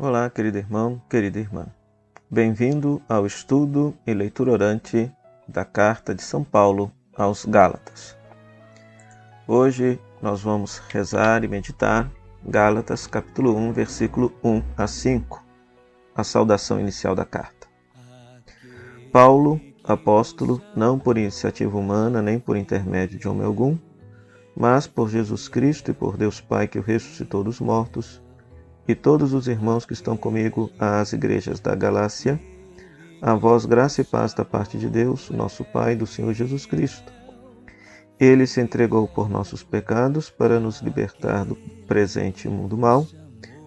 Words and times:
Olá, 0.00 0.30
querido 0.30 0.56
irmão, 0.56 1.02
querida 1.10 1.40
irmã. 1.40 1.66
Bem-vindo 2.30 3.02
ao 3.08 3.26
estudo 3.26 3.92
e 4.06 4.14
leitura 4.14 4.52
orante 4.52 5.10
da 5.48 5.64
Carta 5.64 6.14
de 6.14 6.22
São 6.22 6.44
Paulo 6.44 6.92
aos 7.16 7.44
Gálatas. 7.44 8.16
Hoje 9.44 10.00
nós 10.22 10.40
vamos 10.40 10.78
rezar 10.88 11.42
e 11.42 11.48
meditar 11.48 12.08
Gálatas 12.46 13.08
capítulo 13.08 13.56
1, 13.56 13.72
versículo 13.72 14.32
1 14.44 14.62
a 14.76 14.86
5, 14.86 15.44
a 16.14 16.22
saudação 16.22 16.78
inicial 16.78 17.16
da 17.16 17.24
carta. 17.24 17.66
Paulo, 19.10 19.60
apóstolo, 19.82 20.62
não 20.76 20.96
por 20.96 21.18
iniciativa 21.18 21.76
humana 21.76 22.22
nem 22.22 22.38
por 22.38 22.56
intermédio 22.56 23.18
de 23.18 23.26
homem 23.26 23.44
algum, 23.44 23.76
mas 24.56 24.86
por 24.86 25.10
Jesus 25.10 25.48
Cristo 25.48 25.90
e 25.90 25.94
por 25.94 26.16
Deus 26.16 26.40
Pai 26.40 26.68
que 26.68 26.78
o 26.78 26.82
ressuscitou 26.82 27.42
dos 27.42 27.58
mortos, 27.58 28.22
e 28.88 28.94
todos 28.94 29.34
os 29.34 29.46
irmãos 29.46 29.84
que 29.84 29.92
estão 29.92 30.16
comigo 30.16 30.70
às 30.78 31.12
igrejas 31.12 31.60
da 31.60 31.74
Galácia, 31.74 32.40
a 33.20 33.34
vós 33.34 33.66
graça 33.66 34.00
e 34.00 34.04
paz 34.04 34.32
da 34.32 34.46
parte 34.46 34.78
de 34.78 34.88
Deus, 34.88 35.28
nosso 35.28 35.62
Pai, 35.62 35.94
do 35.94 36.06
Senhor 36.06 36.32
Jesus 36.32 36.64
Cristo. 36.64 37.12
Ele 38.18 38.46
se 38.46 38.62
entregou 38.62 39.06
por 39.06 39.28
nossos 39.28 39.62
pecados 39.62 40.30
para 40.30 40.58
nos 40.58 40.80
libertar 40.80 41.44
do 41.44 41.54
presente 41.86 42.48
mundo 42.48 42.78
mal, 42.78 43.06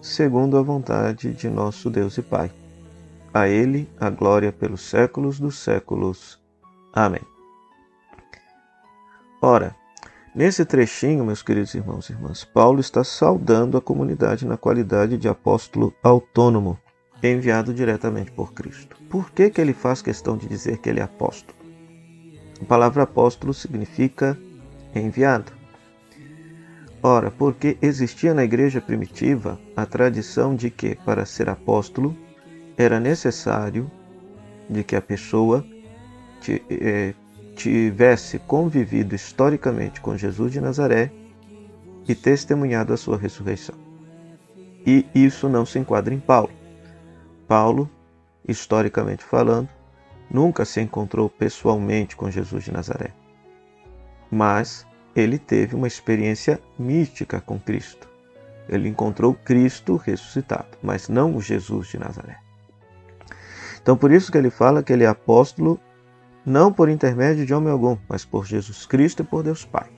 segundo 0.00 0.58
a 0.58 0.62
vontade 0.62 1.32
de 1.32 1.48
nosso 1.48 1.88
Deus 1.88 2.18
e 2.18 2.22
Pai. 2.22 2.50
A 3.32 3.48
Ele 3.48 3.88
a 4.00 4.10
glória 4.10 4.50
pelos 4.50 4.82
séculos 4.82 5.38
dos 5.38 5.56
séculos. 5.58 6.38
Amém. 6.92 7.22
Ora, 9.40 9.74
nesse 10.34 10.64
trechinho, 10.64 11.24
meus 11.24 11.42
queridos 11.42 11.74
irmãos 11.74 12.08
e 12.08 12.12
irmãs, 12.12 12.44
Paulo 12.44 12.80
está 12.80 13.04
saudando 13.04 13.76
a 13.76 13.80
comunidade 13.80 14.46
na 14.46 14.56
qualidade 14.56 15.16
de 15.16 15.28
apóstolo 15.28 15.94
autônomo, 16.02 16.78
enviado 17.22 17.72
diretamente 17.72 18.32
por 18.32 18.52
Cristo. 18.52 18.96
Por 19.08 19.30
que, 19.30 19.50
que 19.50 19.60
ele 19.60 19.72
faz 19.72 20.02
questão 20.02 20.36
de 20.36 20.48
dizer 20.48 20.78
que 20.78 20.88
ele 20.88 21.00
é 21.00 21.02
apóstolo? 21.02 21.56
A 22.60 22.64
palavra 22.64 23.02
apóstolo 23.02 23.52
significa 23.52 24.38
enviado. 24.94 25.52
Ora, 27.02 27.30
porque 27.30 27.76
existia 27.82 28.32
na 28.32 28.44
igreja 28.44 28.80
primitiva 28.80 29.58
a 29.76 29.84
tradição 29.84 30.54
de 30.54 30.70
que, 30.70 30.94
para 30.94 31.26
ser 31.26 31.48
apóstolo, 31.48 32.16
era 32.76 33.00
necessário 33.00 33.90
de 34.70 34.84
que 34.84 34.94
a 34.94 35.02
pessoa 35.02 35.64
eh, 36.48 37.14
tivesse 37.54 38.38
convivido 38.38 39.14
historicamente 39.14 40.00
com 40.00 40.16
Jesus 40.16 40.52
de 40.52 40.60
Nazaré 40.60 41.10
e 42.08 42.14
testemunhado 42.14 42.92
a 42.92 42.96
sua 42.96 43.16
ressurreição. 43.16 43.74
E 44.86 45.06
isso 45.14 45.48
não 45.48 45.64
se 45.64 45.78
enquadra 45.78 46.12
em 46.12 46.18
Paulo. 46.18 46.50
Paulo, 47.46 47.88
historicamente 48.46 49.22
falando, 49.22 49.68
nunca 50.30 50.64
se 50.64 50.80
encontrou 50.80 51.28
pessoalmente 51.28 52.16
com 52.16 52.30
Jesus 52.30 52.64
de 52.64 52.72
Nazaré. 52.72 53.12
Mas 54.30 54.86
ele 55.14 55.38
teve 55.38 55.76
uma 55.76 55.86
experiência 55.86 56.60
mística 56.78 57.40
com 57.40 57.60
Cristo. 57.60 58.08
Ele 58.68 58.88
encontrou 58.88 59.34
Cristo 59.34 59.96
ressuscitado, 59.96 60.78
mas 60.82 61.08
não 61.08 61.36
o 61.36 61.40
Jesus 61.40 61.88
de 61.88 61.98
Nazaré. 61.98 62.38
Então, 63.80 63.96
por 63.96 64.10
isso 64.10 64.30
que 64.30 64.38
ele 64.38 64.50
fala 64.50 64.82
que 64.82 64.92
ele 64.92 65.04
é 65.04 65.08
apóstolo 65.08 65.78
não 66.44 66.72
por 66.72 66.88
intermédio 66.88 67.46
de 67.46 67.54
homem 67.54 67.72
algum, 67.72 67.96
mas 68.08 68.24
por 68.24 68.46
Jesus 68.46 68.86
Cristo 68.86 69.22
e 69.22 69.24
por 69.26 69.42
Deus 69.42 69.64
Pai. 69.64 69.88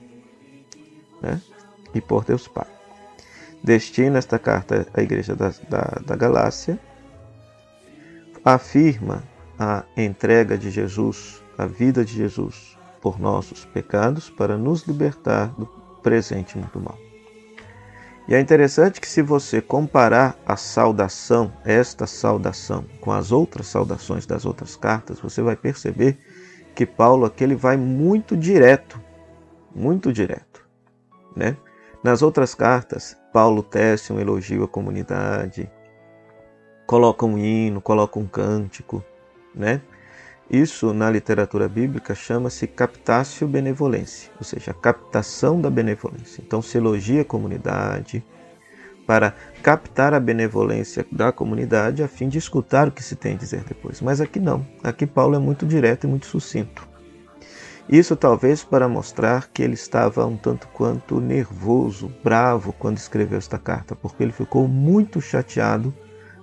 Né? 1.21 1.41
E 1.93 2.01
por 2.01 2.23
Deus 2.23 2.47
Pai. 2.47 2.67
Destina 3.63 4.19
esta 4.19 4.37
carta 4.37 4.87
à 4.93 5.01
igreja 5.01 5.35
da, 5.35 5.51
da, 5.69 6.01
da 6.05 6.15
Galácia, 6.15 6.79
afirma 8.43 9.23
a 9.57 9.83
entrega 9.97 10.57
de 10.57 10.69
Jesus, 10.69 11.41
a 11.57 11.65
vida 11.65 12.05
de 12.05 12.13
Jesus 12.13 12.77
por 13.01 13.19
nossos 13.19 13.65
pecados 13.65 14.29
para 14.29 14.57
nos 14.57 14.83
libertar 14.83 15.47
do 15.57 15.65
presente 16.03 16.57
mundo 16.57 16.79
mal. 16.79 16.97
E 18.27 18.33
é 18.33 18.39
interessante 18.39 18.99
que 18.99 19.07
se 19.07 19.21
você 19.21 19.61
comparar 19.61 20.35
a 20.45 20.57
saudação, 20.57 21.53
esta 21.63 22.07
saudação, 22.07 22.83
com 22.99 23.11
as 23.11 23.31
outras 23.31 23.67
saudações 23.67 24.25
das 24.25 24.45
outras 24.45 24.75
cartas, 24.75 25.19
você 25.19 25.43
vai 25.43 25.55
perceber 25.55 26.17
que 26.75 26.85
Paulo 26.85 27.25
aqui 27.25 27.43
ele 27.43 27.55
vai 27.55 27.77
muito 27.77 28.35
direto, 28.35 29.01
muito 29.73 30.11
direto, 30.11 30.65
né? 31.35 31.55
Nas 32.03 32.21
outras 32.21 32.53
cartas, 32.53 33.17
Paulo 33.33 33.63
tece 33.63 34.13
um 34.13 34.19
elogio 34.19 34.63
à 34.63 34.67
comunidade, 34.67 35.71
coloca 36.85 37.25
um 37.25 37.37
hino, 37.37 37.81
coloca 37.81 38.19
um 38.19 38.27
cântico, 38.27 39.03
né? 39.53 39.81
Isso 40.49 40.93
na 40.93 41.09
literatura 41.09 41.67
bíblica 41.67 42.13
chama-se 42.13 42.67
captatio 42.67 43.47
benevolência, 43.47 44.31
ou 44.37 44.43
seja, 44.43 44.71
a 44.71 44.73
captação 44.75 45.59
da 45.59 45.71
benevolência. 45.71 46.43
Então 46.45 46.61
se 46.61 46.77
elogia 46.77 47.21
a 47.21 47.25
comunidade 47.25 48.23
para 49.05 49.33
captar 49.61 50.13
a 50.13 50.19
benevolência 50.19 51.05
da 51.11 51.31
comunidade 51.31 52.03
a 52.03 52.07
fim 52.07 52.27
de 52.27 52.37
escutar 52.37 52.87
o 52.87 52.91
que 52.91 53.03
se 53.03 53.15
tem 53.15 53.35
a 53.35 53.37
dizer 53.37 53.63
depois. 53.63 54.01
Mas 54.01 54.19
aqui 54.19 54.39
não. 54.39 54.65
Aqui 54.83 55.05
Paulo 55.05 55.35
é 55.35 55.39
muito 55.39 55.65
direto 55.65 56.05
e 56.05 56.09
muito 56.09 56.25
sucinto. 56.25 56.87
Isso 57.87 58.15
talvez 58.15 58.63
para 58.63 58.87
mostrar 58.87 59.47
que 59.49 59.61
ele 59.61 59.75
estava 59.75 60.25
um 60.25 60.35
tanto 60.35 60.67
quanto 60.69 61.21
nervoso, 61.21 62.11
bravo 62.23 62.73
quando 62.73 62.97
escreveu 62.97 63.37
esta 63.37 63.59
carta, 63.59 63.95
porque 63.95 64.23
ele 64.23 64.31
ficou 64.31 64.67
muito 64.67 65.21
chateado 65.21 65.93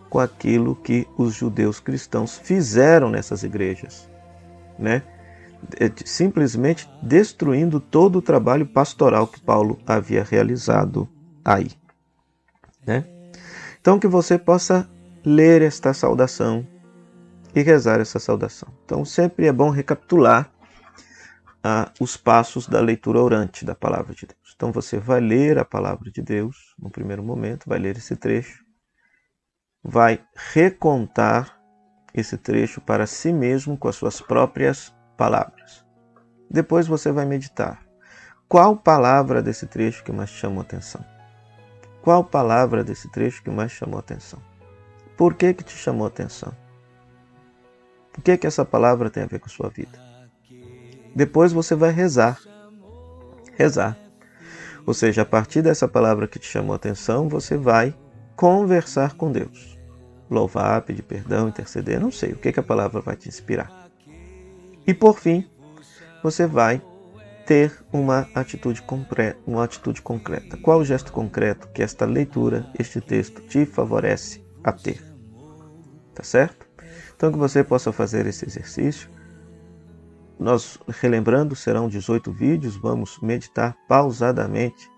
com 0.09 0.21
aquilo 0.21 0.77
que 0.77 1.07
os 1.17 1.35
judeus 1.35 1.81
cristãos 1.81 2.39
fizeram 2.39 3.11
nessas 3.11 3.43
igrejas, 3.43 4.09
né? 4.79 5.03
É, 5.81 5.91
simplesmente 6.05 6.89
destruindo 7.03 7.81
todo 7.81 8.17
o 8.17 8.23
trabalho 8.23 8.67
pastoral 8.67 9.27
que 9.27 9.41
Paulo 9.41 9.79
havia 9.87 10.23
realizado 10.23 11.09
aí. 11.45 11.71
Né? 12.87 13.05
Então, 13.81 13.99
que 13.99 14.07
você 14.07 14.39
possa 14.39 14.89
ler 15.25 15.63
esta 15.63 15.93
saudação 15.93 16.67
e 17.55 17.63
rezar 17.63 18.01
essa 18.01 18.19
saudação. 18.19 18.69
Então, 18.85 19.05
sempre 19.05 19.47
é 19.47 19.53
bom 19.53 19.71
recapitular 19.71 20.51
ah, 21.63 21.91
os 22.01 22.17
passos 22.17 22.67
da 22.67 22.81
leitura 22.81 23.21
orante 23.21 23.65
da 23.65 23.75
palavra 23.75 24.15
de 24.15 24.27
Deus. 24.27 24.55
Então, 24.55 24.73
você 24.73 24.99
vai 24.99 25.21
ler 25.21 25.59
a 25.59 25.65
palavra 25.65 26.11
de 26.11 26.23
Deus 26.23 26.75
no 26.79 26.91
primeiro 26.91 27.23
momento, 27.23 27.69
vai 27.69 27.79
ler 27.79 27.97
esse 27.97 28.17
trecho 28.17 28.63
vai 29.83 30.23
recontar 30.53 31.59
esse 32.15 32.37
trecho 32.37 32.81
para 32.81 33.07
si 33.07 33.33
mesmo 33.33 33.77
com 33.77 33.89
as 33.89 33.97
suas 33.97 34.21
próprias 34.21 34.95
palavras. 35.17 35.85
Depois 36.51 36.87
você 36.87 37.11
vai 37.11 37.25
meditar. 37.25 37.83
Qual 38.49 38.77
palavra 38.77 39.43
desse 39.43 39.67
trecho 39.67 40.05
que 40.05 40.13
mais 40.13 40.29
chamou 40.29 40.61
atenção? 40.61 41.03
Qual 42.03 42.23
palavra 42.25 42.85
desse 42.85 43.09
trecho 43.09 43.43
que 43.43 43.51
mais 43.51 43.73
chamou 43.73 43.99
atenção? 43.99 44.41
Por 45.17 45.35
que 45.35 45.55
que 45.55 45.65
te 45.65 45.73
chamou 45.73 46.07
atenção? 46.07 46.53
O 48.19 48.21
que 48.21 48.37
que 48.37 48.47
essa 48.47 48.65
palavra 48.65 49.09
tem 49.09 49.23
a 49.23 49.27
ver 49.27 49.39
com 49.39 49.47
a 49.47 49.49
sua 49.49 49.69
vida? 49.69 49.99
Depois 51.15 51.53
você 51.53 51.75
vai 51.75 51.91
rezar. 51.91 52.39
Rezar. 53.55 53.97
Ou 54.85 54.93
seja, 54.93 55.23
a 55.23 55.27
partir 55.27 55.63
dessa 55.63 55.87
palavra 55.87 56.27
que 56.27 56.39
te 56.39 56.47
chamou 56.47 56.75
atenção, 56.75 57.29
você 57.29 57.57
vai 57.57 57.95
conversar 58.35 59.15
com 59.15 59.31
Deus 59.31 59.73
louvar, 60.33 60.81
pedir 60.83 61.03
perdão, 61.03 61.49
interceder, 61.49 62.01
não 62.01 62.11
sei 62.11 62.33
o 62.33 62.37
que, 62.37 62.53
que 62.53 62.61
a 62.61 62.63
palavra 62.63 63.01
vai 63.01 63.15
te 63.15 63.29
inspirar. 63.29 63.91
E 64.87 64.95
por 64.95 65.19
fim, 65.19 65.49
você 66.23 66.47
vai 66.47 66.83
ter 67.47 67.85
uma 67.93 68.29
atitude, 68.35 68.83
uma 69.47 69.65
atitude 69.65 70.01
concreta. 70.03 70.57
Qual 70.57 70.81
o 70.81 70.85
gesto 70.85 71.13
concreto 71.13 71.69
que 71.69 71.83
esta 71.83 72.05
leitura, 72.05 72.67
este 72.79 73.01
texto 73.01 73.43
te 73.43 73.65
favorece 73.65 74.45
a 74.63 74.73
ter? 74.73 75.03
Tá 76.15 76.23
certo? 76.23 76.67
Então 77.17 77.33
que 77.33 77.39
você 77.39 77.63
possa 77.63 77.93
fazer 77.93 78.27
esse 78.27 78.45
exercício. 78.45 79.09
Nós, 80.39 80.79
relembrando, 80.89 81.55
serão 81.55 81.89
18 81.89 82.33
vídeos, 82.33 82.77
vamos 82.77 83.19
meditar 83.21 83.77
pausadamente 83.87 84.91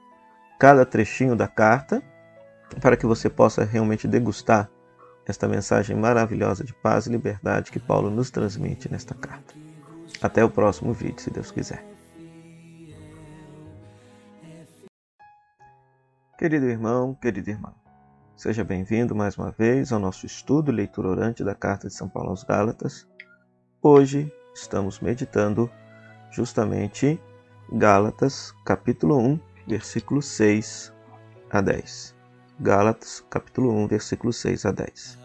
cada 0.59 0.87
trechinho 0.87 1.37
da 1.37 1.47
carta, 1.47 2.03
para 2.81 2.97
que 2.97 3.07
você 3.07 3.29
possa 3.29 3.65
realmente 3.65 4.09
degustar 4.09 4.71
esta 5.27 5.47
mensagem 5.47 5.97
maravilhosa 5.97 6.65
de 6.65 6.75
paz 6.75 7.07
e 7.07 7.11
liberdade 7.11 7.71
que 7.71 7.79
Paulo 7.79 8.11
nos 8.11 8.31
transmite 8.31 8.91
nesta 8.91 9.15
carta. 9.15 9.55
Até 10.23 10.45
o 10.45 10.51
próximo 10.51 10.93
vídeo, 10.93 11.21
se 11.21 11.31
Deus 11.31 11.51
quiser. 11.51 11.94
Querido 16.37 16.67
irmão, 16.67 17.15
querida 17.15 17.49
irmã, 17.49 17.73
seja 18.37 18.65
bem-vindo 18.65 19.15
mais 19.15 19.39
uma 19.39 19.53
vez 19.53 19.93
ao 19.93 20.01
nosso 20.01 20.27
estudo 20.27 20.73
e 20.73 20.75
leitura 20.75 21.07
orante 21.07 21.45
da 21.45 21.55
Carta 21.55 21.87
de 21.87 21.95
São 21.95 22.09
Paulo 22.09 22.31
aos 22.31 22.43
Gálatas. 22.43 23.07
Hoje 23.81 24.33
estamos 24.53 24.99
meditando 24.99 25.71
justamente 26.33 27.21
Gálatas, 27.73 28.53
capítulo 28.65 29.17
1, 29.17 29.41
versículos 29.69 30.27
6 30.27 30.93
a 31.51 31.61
10. 31.61 32.17
Gálatas, 32.59 33.25
capítulo 33.31 33.71
1, 33.85 33.87
versículos 33.87 34.37
6 34.39 34.67
a 34.67 34.73
10. 34.73 35.19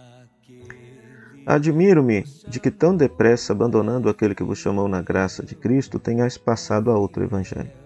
Admiro-me 1.44 2.22
de 2.48 2.60
que 2.60 2.70
tão 2.70 2.96
depressa, 2.96 3.52
abandonando 3.52 4.10
aquele 4.10 4.36
que 4.36 4.44
vos 4.44 4.60
chamou 4.60 4.88
na 4.88 5.02
graça 5.02 5.44
de 5.44 5.56
Cristo, 5.56 5.98
tenhais 5.98 6.38
passado 6.38 6.92
a 6.92 6.98
outro 7.00 7.24
evangelho. 7.24 7.79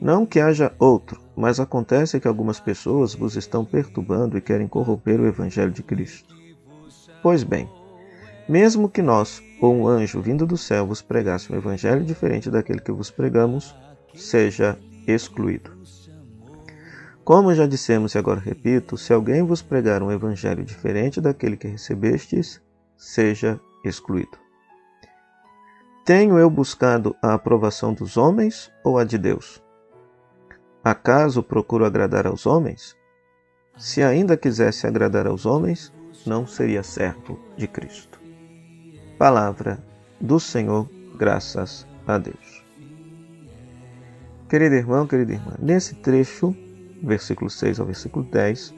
Não 0.00 0.24
que 0.24 0.38
haja 0.38 0.72
outro, 0.78 1.20
mas 1.36 1.58
acontece 1.58 2.20
que 2.20 2.28
algumas 2.28 2.60
pessoas 2.60 3.14
vos 3.14 3.34
estão 3.34 3.64
perturbando 3.64 4.38
e 4.38 4.40
querem 4.40 4.68
corromper 4.68 5.20
o 5.20 5.26
evangelho 5.26 5.72
de 5.72 5.82
Cristo. 5.82 6.34
Pois 7.22 7.42
bem, 7.42 7.68
mesmo 8.48 8.88
que 8.88 9.02
nós, 9.02 9.42
ou 9.60 9.74
um 9.74 9.88
anjo 9.88 10.20
vindo 10.20 10.46
do 10.46 10.56
céu, 10.56 10.86
vos 10.86 11.02
pregasse 11.02 11.52
um 11.52 11.56
evangelho 11.56 12.04
diferente 12.04 12.50
daquele 12.50 12.80
que 12.80 12.92
vos 12.92 13.10
pregamos, 13.10 13.74
seja 14.14 14.78
excluído. 15.06 15.76
Como 17.24 17.54
já 17.54 17.66
dissemos 17.66 18.14
e 18.14 18.18
agora 18.18 18.40
repito, 18.40 18.96
se 18.96 19.12
alguém 19.12 19.42
vos 19.42 19.60
pregar 19.60 20.02
um 20.02 20.10
evangelho 20.10 20.64
diferente 20.64 21.20
daquele 21.20 21.56
que 21.56 21.68
recebestes, 21.68 22.62
seja 22.96 23.60
excluído. 23.84 24.38
Tenho 26.06 26.38
eu 26.38 26.48
buscado 26.48 27.14
a 27.20 27.34
aprovação 27.34 27.92
dos 27.92 28.16
homens 28.16 28.72
ou 28.82 28.96
a 28.96 29.04
de 29.04 29.18
Deus? 29.18 29.62
Acaso 30.82 31.42
procuro 31.42 31.84
agradar 31.84 32.26
aos 32.26 32.46
homens? 32.46 32.96
Se 33.76 34.02
ainda 34.02 34.36
quisesse 34.36 34.86
agradar 34.86 35.26
aos 35.26 35.46
homens, 35.46 35.92
não 36.26 36.46
seria 36.46 36.82
servo 36.82 37.38
de 37.56 37.66
Cristo. 37.66 38.18
Palavra 39.18 39.78
do 40.20 40.38
Senhor, 40.40 40.88
graças 41.16 41.86
a 42.06 42.18
Deus. 42.18 42.64
Querido 44.48 44.74
irmão, 44.74 45.06
querida 45.06 45.32
irmã, 45.32 45.54
nesse 45.58 45.94
trecho 45.94 46.56
versículo 47.02 47.50
6 47.50 47.80
ao 47.80 47.86
versículo 47.86 48.24
10, 48.24 48.74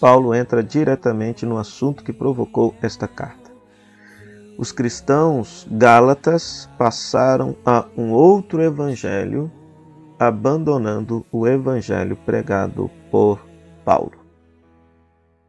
Paulo 0.00 0.34
entra 0.34 0.62
diretamente 0.62 1.44
no 1.44 1.58
assunto 1.58 2.04
que 2.04 2.12
provocou 2.12 2.74
esta 2.80 3.06
carta. 3.06 3.50
Os 4.56 4.72
cristãos 4.72 5.66
gálatas 5.70 6.68
passaram 6.78 7.56
a 7.64 7.86
um 7.96 8.12
outro 8.12 8.62
evangelho, 8.62 9.50
abandonando 10.20 11.24
o 11.32 11.48
evangelho 11.48 12.14
pregado 12.14 12.90
por 13.10 13.40
Paulo. 13.86 14.12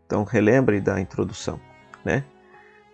Então, 0.06 0.24
relembre 0.24 0.80
da 0.80 1.02
introdução, 1.02 1.60
né? 2.06 2.24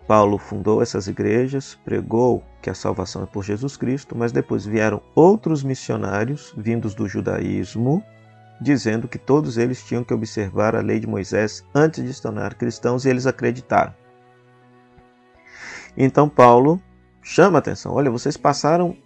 Paulo 0.04 0.38
fundou 0.38 0.82
essas 0.82 1.06
igrejas, 1.06 1.78
pregou 1.84 2.42
que 2.60 2.68
a 2.68 2.74
salvação 2.74 3.22
é 3.22 3.26
por 3.26 3.44
Jesus 3.44 3.76
Cristo, 3.76 4.16
mas 4.16 4.32
depois 4.32 4.66
vieram 4.66 5.00
outros 5.14 5.62
missionários 5.62 6.52
vindos 6.56 6.96
do 6.96 7.06
judaísmo 7.06 8.02
dizendo 8.60 9.06
que 9.06 9.18
todos 9.18 9.56
eles 9.56 9.84
tinham 9.84 10.02
que 10.02 10.12
observar 10.12 10.74
a 10.74 10.80
lei 10.80 10.98
de 10.98 11.06
Moisés 11.06 11.64
antes 11.72 12.02
de 12.02 12.12
se 12.12 12.20
tornar 12.20 12.54
cristãos 12.54 13.04
e 13.04 13.08
eles 13.08 13.24
acreditaram. 13.24 13.94
Então 15.96 16.28
Paulo 16.28 16.82
chama 17.22 17.58
a 17.58 17.60
atenção: 17.60 17.94
olha, 17.94 18.10
vocês 18.10 18.36
passaram 18.36 18.96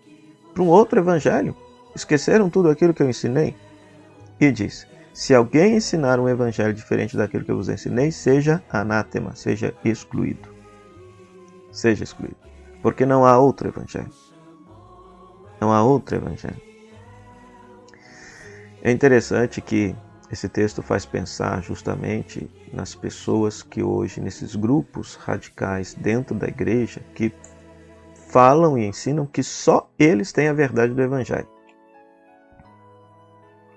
para 0.54 0.62
um 0.62 0.68
outro 0.68 0.98
evangelho, 0.98 1.54
esqueceram 1.94 2.50
tudo 2.50 2.68
aquilo 2.68 2.94
que 2.94 3.02
eu 3.02 3.08
ensinei. 3.08 3.56
E 4.40 4.50
diz: 4.50 4.86
se 5.12 5.34
alguém 5.34 5.76
ensinar 5.76 6.18
um 6.18 6.28
evangelho 6.28 6.72
diferente 6.72 7.16
daquilo 7.16 7.44
que 7.44 7.50
eu 7.50 7.56
vos 7.56 7.68
ensinei, 7.68 8.10
seja 8.10 8.62
anátema, 8.70 9.34
seja 9.36 9.74
excluído. 9.84 10.48
Seja 11.70 12.04
excluído. 12.04 12.36
Porque 12.82 13.06
não 13.06 13.24
há 13.24 13.38
outro 13.38 13.68
evangelho. 13.68 14.10
Não 15.60 15.72
há 15.72 15.82
outro 15.82 16.16
evangelho. 16.16 16.60
É 18.82 18.90
interessante 18.90 19.60
que 19.60 19.94
esse 20.30 20.48
texto 20.48 20.82
faz 20.82 21.04
pensar 21.04 21.62
justamente 21.62 22.50
nas 22.72 22.94
pessoas 22.94 23.62
que 23.62 23.82
hoje, 23.82 24.20
nesses 24.20 24.56
grupos 24.56 25.14
radicais 25.14 25.94
dentro 25.94 26.34
da 26.34 26.48
igreja, 26.48 27.02
que 27.14 27.32
falam 28.32 28.78
e 28.78 28.86
ensinam 28.86 29.26
que 29.26 29.42
só 29.42 29.90
eles 29.98 30.32
têm 30.32 30.48
a 30.48 30.54
verdade 30.54 30.94
do 30.94 31.02
Evangelho. 31.02 31.46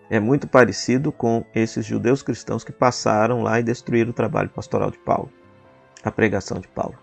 É 0.10 0.20
muito 0.20 0.48
parecido 0.48 1.12
com 1.12 1.44
esses 1.54 1.86
judeus 1.86 2.22
cristãos 2.22 2.64
que 2.64 2.72
passaram 2.72 3.42
lá 3.42 3.60
e 3.60 3.64
destruíram 3.64 4.12
o 4.12 4.14
trabalho 4.14 4.50
pastoral 4.50 4.92
de 4.92 5.00
Paulo, 5.00 5.32
a 6.04 6.12
pregação 6.12 6.60
de 6.60 6.68
Paulo. 6.68 6.98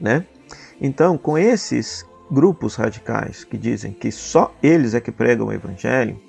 Né? 0.00 0.26
Então, 0.80 1.18
com 1.18 1.36
esses 1.36 2.06
grupos 2.30 2.74
radicais 2.76 3.44
que 3.44 3.56
dizem 3.56 3.92
que 3.92 4.10
só 4.10 4.54
eles 4.62 4.94
é 4.94 5.00
que 5.00 5.12
pregam 5.12 5.48
o 5.48 5.52
Evangelho, 5.52 6.20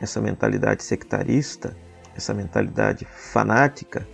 essa 0.00 0.20
mentalidade 0.20 0.82
sectarista, 0.82 1.76
essa 2.14 2.34
mentalidade 2.34 3.04
fanática, 3.04 4.06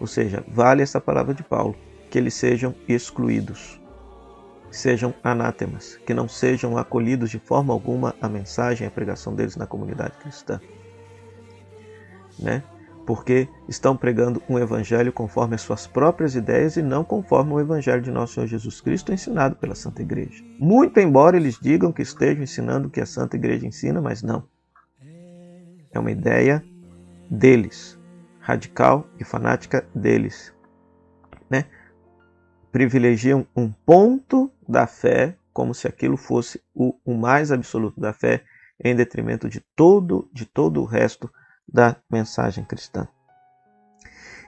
ou 0.00 0.06
seja, 0.06 0.44
vale 0.48 0.82
essa 0.82 1.00
palavra 1.00 1.32
de 1.32 1.42
Paulo, 1.42 1.74
que 2.10 2.18
eles 2.18 2.34
sejam 2.34 2.74
excluídos, 2.88 3.80
sejam 4.76 5.14
anátemas, 5.22 5.98
que 6.06 6.14
não 6.14 6.28
sejam 6.28 6.76
acolhidos 6.76 7.30
de 7.30 7.38
forma 7.38 7.72
alguma 7.72 8.14
a 8.20 8.28
mensagem, 8.28 8.86
a 8.86 8.90
pregação 8.90 9.34
deles 9.34 9.56
na 9.56 9.66
comunidade 9.66 10.16
cristã. 10.18 10.60
Né? 12.38 12.62
Porque 13.06 13.48
estão 13.68 13.96
pregando 13.96 14.42
um 14.48 14.58
evangelho 14.58 15.12
conforme 15.12 15.54
as 15.54 15.62
suas 15.62 15.86
próprias 15.86 16.34
ideias 16.34 16.76
e 16.76 16.82
não 16.82 17.04
conforme 17.04 17.52
o 17.52 17.60
evangelho 17.60 18.02
de 18.02 18.10
nosso 18.10 18.34
Senhor 18.34 18.46
Jesus 18.46 18.80
Cristo 18.80 19.12
ensinado 19.12 19.56
pela 19.56 19.74
Santa 19.74 20.02
Igreja. 20.02 20.44
Muito 20.58 20.98
embora 20.98 21.36
eles 21.36 21.58
digam 21.60 21.92
que 21.92 22.02
estejam 22.02 22.42
ensinando 22.42 22.88
o 22.88 22.90
que 22.90 23.00
a 23.00 23.06
Santa 23.06 23.36
Igreja 23.36 23.66
ensina, 23.66 24.00
mas 24.00 24.22
não. 24.22 24.44
É 25.92 25.98
uma 25.98 26.10
ideia 26.10 26.62
deles, 27.30 27.98
radical 28.40 29.08
e 29.18 29.24
fanática 29.24 29.86
deles. 29.94 30.52
Né? 31.48 31.64
Privilegiam 32.70 33.46
um 33.56 33.70
ponto 33.70 34.50
da 34.68 34.86
fé 34.86 35.36
como 35.56 35.72
se 35.72 35.88
aquilo 35.88 36.18
fosse 36.18 36.62
o, 36.74 36.94
o 37.02 37.14
mais 37.14 37.50
absoluto 37.50 37.98
da 37.98 38.12
fé, 38.12 38.44
em 38.78 38.94
detrimento 38.94 39.48
de 39.48 39.60
todo, 39.74 40.28
de 40.30 40.44
todo 40.44 40.82
o 40.82 40.84
resto 40.84 41.32
da 41.66 41.96
mensagem 42.10 42.62
cristã. 42.62 43.08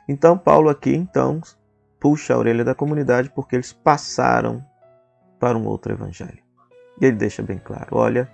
Então 0.06 0.36
Paulo 0.36 0.68
aqui 0.68 0.94
então 0.94 1.40
puxa 1.98 2.34
a 2.34 2.38
orelha 2.38 2.62
da 2.62 2.74
comunidade 2.74 3.30
porque 3.30 3.56
eles 3.56 3.72
passaram 3.72 4.62
para 5.40 5.56
um 5.56 5.66
outro 5.66 5.94
evangelho. 5.94 6.42
E 7.00 7.06
ele 7.06 7.16
deixa 7.16 7.42
bem 7.42 7.58
claro: 7.58 7.96
olha, 7.96 8.30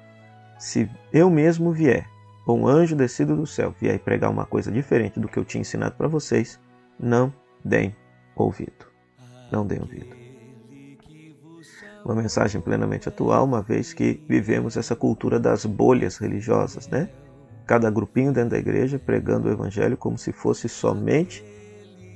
se 0.59 0.91
eu 1.13 1.31
mesmo 1.31 1.71
vier 1.71 2.09
ou 2.45 2.59
um 2.59 2.67
anjo 2.67 2.97
descido 2.97 3.37
do 3.37 3.47
céu 3.47 3.73
vier 3.81 4.01
pregar 4.01 4.33
uma 4.33 4.47
coisa 4.47 4.73
diferente 4.73 5.21
do 5.21 5.29
que 5.29 5.39
eu 5.39 5.45
tinha 5.45 5.61
ensinado 5.61 5.95
para 5.95 6.09
vocês, 6.09 6.61
não 6.99 7.33
deem 7.65 7.95
ouvido. 8.35 8.87
Não 9.53 9.65
deem 9.65 9.81
ouvido. 9.81 10.24
Uma 12.05 12.15
mensagem 12.15 12.61
plenamente 12.61 13.09
atual, 13.09 13.45
uma 13.45 13.63
vez 13.63 13.95
que 13.95 14.23
vivemos 14.29 14.77
essa 14.77 14.95
cultura 14.95 15.41
das 15.41 15.65
bolhas 15.65 16.19
religiosas, 16.19 16.87
né? 16.89 17.09
Cada 17.67 17.91
grupinho 17.91 18.33
dentro 18.33 18.51
da 18.51 18.59
igreja 18.59 18.99
pregando 18.99 19.49
o 19.49 19.53
evangelho 19.53 19.97
como 19.97 20.19
se 20.19 20.33
fosse 20.33 20.69
somente 20.69 21.43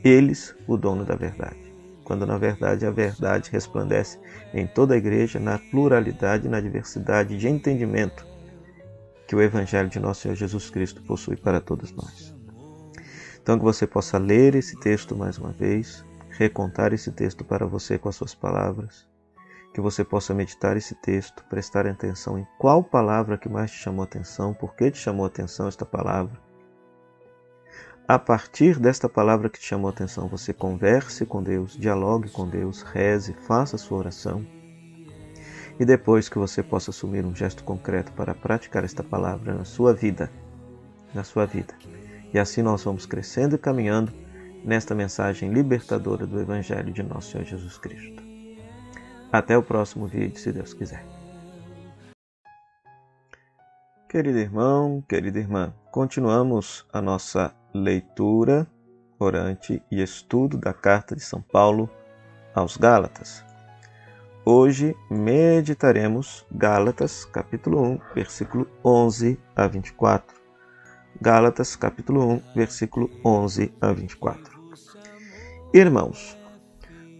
eles 0.04 0.54
o 0.66 0.76
dono 0.76 1.04
da 1.04 1.16
verdade. 1.16 1.73
Quando 2.04 2.26
na 2.26 2.37
verdade 2.37 2.85
a 2.85 2.90
verdade 2.90 3.50
resplandece 3.50 4.18
em 4.52 4.66
toda 4.66 4.95
a 4.95 4.99
igreja, 4.99 5.40
na 5.40 5.59
pluralidade 5.59 6.49
na 6.49 6.61
diversidade 6.61 7.38
de 7.38 7.49
entendimento 7.49 8.26
que 9.26 9.37
o 9.37 9.42
Evangelho 9.42 9.90
de 9.90 10.00
nosso 10.00 10.23
Senhor 10.23 10.35
Jesus 10.35 10.71
Cristo 10.71 11.02
possui 11.02 11.37
para 11.37 11.61
todos 11.61 11.92
nós. 11.92 12.35
Então, 13.40 13.59
que 13.59 13.64
você 13.64 13.87
possa 13.87 14.16
ler 14.18 14.54
esse 14.54 14.78
texto 14.80 15.14
mais 15.16 15.38
uma 15.38 15.52
vez, 15.52 16.04
recontar 16.30 16.92
esse 16.92 17.11
texto 17.12 17.45
para 17.45 17.66
você 17.66 17.99
com 17.99 18.09
as 18.09 18.16
suas 18.16 18.35
palavras, 18.35 19.07
que 19.72 19.80
você 19.80 20.04
possa 20.04 20.34
meditar 20.34 20.76
esse 20.76 20.94
texto, 20.94 21.44
prestar 21.44 21.87
atenção 21.87 22.38
em 22.38 22.46
qual 22.58 22.82
palavra 22.82 23.38
que 23.38 23.48
mais 23.48 23.70
te 23.70 23.78
chamou 23.78 24.02
atenção, 24.02 24.54
por 24.54 24.75
que 24.75 24.90
te 24.90 24.98
chamou 24.98 25.26
atenção 25.26 25.68
esta 25.68 25.84
palavra. 25.84 26.40
A 28.06 28.18
partir 28.18 28.78
desta 28.78 29.08
palavra 29.08 29.50
que 29.50 29.58
te 29.58 29.66
chamou 29.66 29.90
atenção, 29.90 30.28
você 30.28 30.52
converse 30.52 31.26
com 31.26 31.42
Deus, 31.42 31.76
dialogue 31.76 32.30
com 32.30 32.48
Deus, 32.48 32.82
reze, 32.82 33.34
faça 33.34 33.76
a 33.76 33.78
sua 33.78 33.98
oração 33.98 34.46
e 35.78 35.84
depois 35.84 36.28
que 36.28 36.38
você 36.38 36.62
possa 36.62 36.90
assumir 36.90 37.25
um 37.25 37.34
gesto 37.34 37.62
concreto 37.62 38.12
para 38.12 38.34
praticar 38.34 38.84
esta 38.84 39.04
palavra 39.04 39.54
na 39.54 39.64
sua 39.64 39.94
vida, 39.94 40.30
na 41.14 41.22
sua 41.22 41.46
vida. 41.46 41.75
E 42.32 42.38
assim 42.38 42.62
nós 42.62 42.82
vamos 42.82 43.06
crescendo 43.06 43.54
e 43.54 43.58
caminhando 43.58 44.12
nesta 44.64 44.94
mensagem 44.94 45.52
libertadora 45.52 46.26
do 46.26 46.40
Evangelho 46.40 46.92
de 46.92 47.02
nosso 47.02 47.30
Senhor 47.30 47.44
Jesus 47.44 47.78
Cristo. 47.78 48.27
Até 49.30 49.58
o 49.58 49.62
próximo 49.62 50.06
vídeo, 50.06 50.38
se 50.38 50.50
Deus 50.50 50.73
quiser. 50.73 51.04
Querido 54.08 54.38
irmão, 54.38 55.04
querida 55.06 55.38
irmã, 55.38 55.75
continuamos 55.92 56.87
a 56.90 57.02
nossa 57.02 57.54
leitura, 57.75 58.66
orante 59.18 59.82
e 59.90 60.00
estudo 60.00 60.56
da 60.56 60.73
carta 60.73 61.14
de 61.14 61.20
São 61.20 61.42
Paulo 61.42 61.90
aos 62.54 62.78
Gálatas. 62.78 63.44
Hoje 64.47 64.97
meditaremos 65.11 66.47
Gálatas, 66.50 67.26
capítulo 67.26 67.82
1, 67.82 68.00
versículo 68.14 68.66
11 68.82 69.38
a 69.54 69.66
24. 69.66 70.35
Gálatas 71.20 71.76
capítulo 71.76 72.26
1, 72.26 72.42
versículo 72.54 73.11
11 73.23 73.75
a 73.78 73.92
24. 73.92 74.58
Irmãos, 75.75 76.38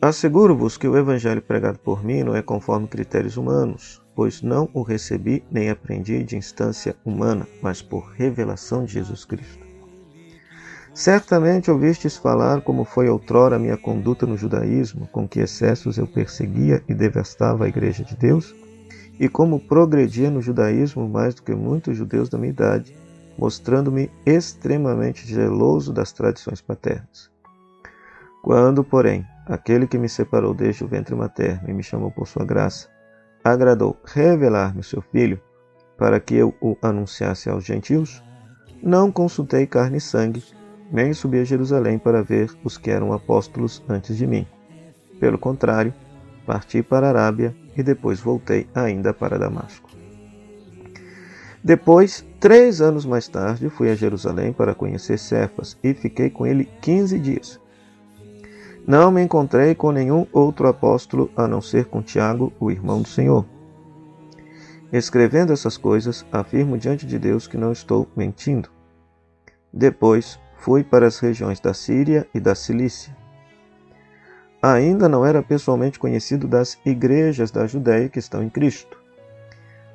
asseguro-vos 0.01 0.77
que 0.77 0.87
o 0.87 0.97
evangelho 0.97 1.43
pregado 1.43 1.79
por 1.79 2.05
mim 2.05 2.23
não 2.23 2.37
é 2.37 2.43
conforme 2.43 2.87
critérios 2.87 3.37
humanos, 3.37 4.01
pois 4.15 4.43
não 4.43 4.69
o 4.73 4.83
recebi 4.83 5.45
nem 5.51 5.71
aprendi 5.71 6.23
de 6.23 6.37
instância 6.37 6.97
humana, 7.05 7.47
mas 7.63 7.83
por 7.83 8.11
revelação 8.13 8.85
de 8.85 8.95
Jesus 8.95 9.25
Cristo. 9.25 9.67
Certamente 10.95 11.71
ouvistes 11.71 12.17
falar 12.17 12.61
como 12.61 12.85
foi 12.85 13.09
outrora 13.09 13.59
minha 13.59 13.77
conduta 13.77 14.27
no 14.27 14.37
judaísmo, 14.37 15.07
com 15.09 15.29
que 15.29 15.41
excessos 15.41 15.99
eu 15.99 16.07
perseguia 16.07 16.83
e 16.89 16.95
devastava 16.95 17.65
a 17.65 17.69
igreja 17.69 18.05
de 18.05 18.17
Deus, 18.17 18.55
e 19.19 19.29
como 19.29 19.61
progredia 19.61 20.31
no 20.31 20.41
judaísmo 20.41 21.09
mais 21.09 21.35
do 21.35 21.43
que 21.43 21.55
muitos 21.55 21.97
judeus 21.97 22.29
da 22.29 22.39
minha 22.39 22.51
idade, 22.51 22.97
mostrando-me 23.37 24.11
extremamente 24.27 25.27
geloso 25.27 25.93
das 25.93 26.13
tradições 26.13 26.61
paternas. 26.61 27.31
Quando, 28.43 28.85
porém, 28.85 29.27
aquele 29.47 29.87
que 29.87 29.99
me 29.99 30.09
separou 30.09 30.55
desde 30.55 30.85
o 30.85 30.89
ventre 30.89 31.15
materno 31.15 31.69
e 31.69 31.73
me 31.73 31.83
chamou 31.83 32.11
por 32.11 32.27
sua 32.27 32.45
graça, 32.45 32.89
agradou 33.43 33.97
revelar-me 34.05 34.83
seu 34.83 35.01
filho, 35.01 35.41
para 35.97 36.21
que 36.21 36.35
eu 36.35 36.55
o 36.61 36.77
anunciasse 36.81 37.51
aos 37.51 37.65
gentios, 37.65 38.23
não 38.83 39.11
consultei 39.11 39.67
carne 39.67 39.99
e 39.99 40.01
sangue, 40.01 40.45
nem 40.91 41.13
subi 41.13 41.41
a 41.41 41.45
Jerusalém 41.45 41.99
para 41.99 42.23
ver 42.23 42.51
os 42.63 42.79
que 42.79 42.91
eram 42.91 43.13
apóstolos 43.13 43.83
antes 43.89 44.17
de 44.17 44.27
mim. 44.27 44.47
Pelo 45.19 45.39
contrário, 45.39 45.93
parti 46.47 46.83
para 46.83 47.07
a 47.07 47.11
Arábia 47.11 47.55
e 47.77 47.83
depois 47.83 48.21
voltei 48.21 48.69
ainda 48.75 49.13
para 49.13 49.39
Damasco. 49.39 49.91
Depois, 51.63 52.25
três 52.39 52.81
anos 52.81 53.05
mais 53.05 53.27
tarde, 53.27 53.69
fui 53.69 53.91
a 53.91 53.95
Jerusalém 53.95 54.53
para 54.53 54.75
conhecer 54.75 55.19
Cefas 55.19 55.77
e 55.83 55.93
fiquei 55.93 56.31
com 56.31 56.47
ele 56.47 56.65
quinze 56.81 57.19
dias. 57.19 57.61
Não 58.89 59.11
me 59.11 59.21
encontrei 59.21 59.75
com 59.75 59.93
nenhum 59.93 60.27
outro 60.33 60.67
apóstolo 60.67 61.31
a 61.37 61.47
não 61.47 61.61
ser 61.61 61.85
com 61.85 62.01
Tiago, 62.01 62.51
o 62.59 62.71
irmão 62.71 63.03
do 63.03 63.09
Senhor. 63.09 63.45
Escrevendo 64.91 65.53
essas 65.53 65.77
coisas, 65.77 66.25
afirmo 66.33 66.79
diante 66.79 67.05
de 67.05 67.19
Deus 67.19 67.47
que 67.47 67.59
não 67.59 67.71
estou 67.71 68.09
mentindo. 68.17 68.71
Depois 69.71 70.41
fui 70.57 70.83
para 70.83 71.07
as 71.07 71.19
regiões 71.19 71.61
da 71.61 71.75
Síria 71.75 72.27
e 72.33 72.41
da 72.41 72.55
Cilícia. 72.55 73.15
Ainda 74.63 75.07
não 75.07 75.23
era 75.23 75.43
pessoalmente 75.43 75.99
conhecido 75.99 76.49
das 76.49 76.79
igrejas 76.83 77.51
da 77.51 77.67
Judéia 77.67 78.09
que 78.09 78.19
estão 78.19 78.43
em 78.43 78.49
Cristo. 78.49 78.99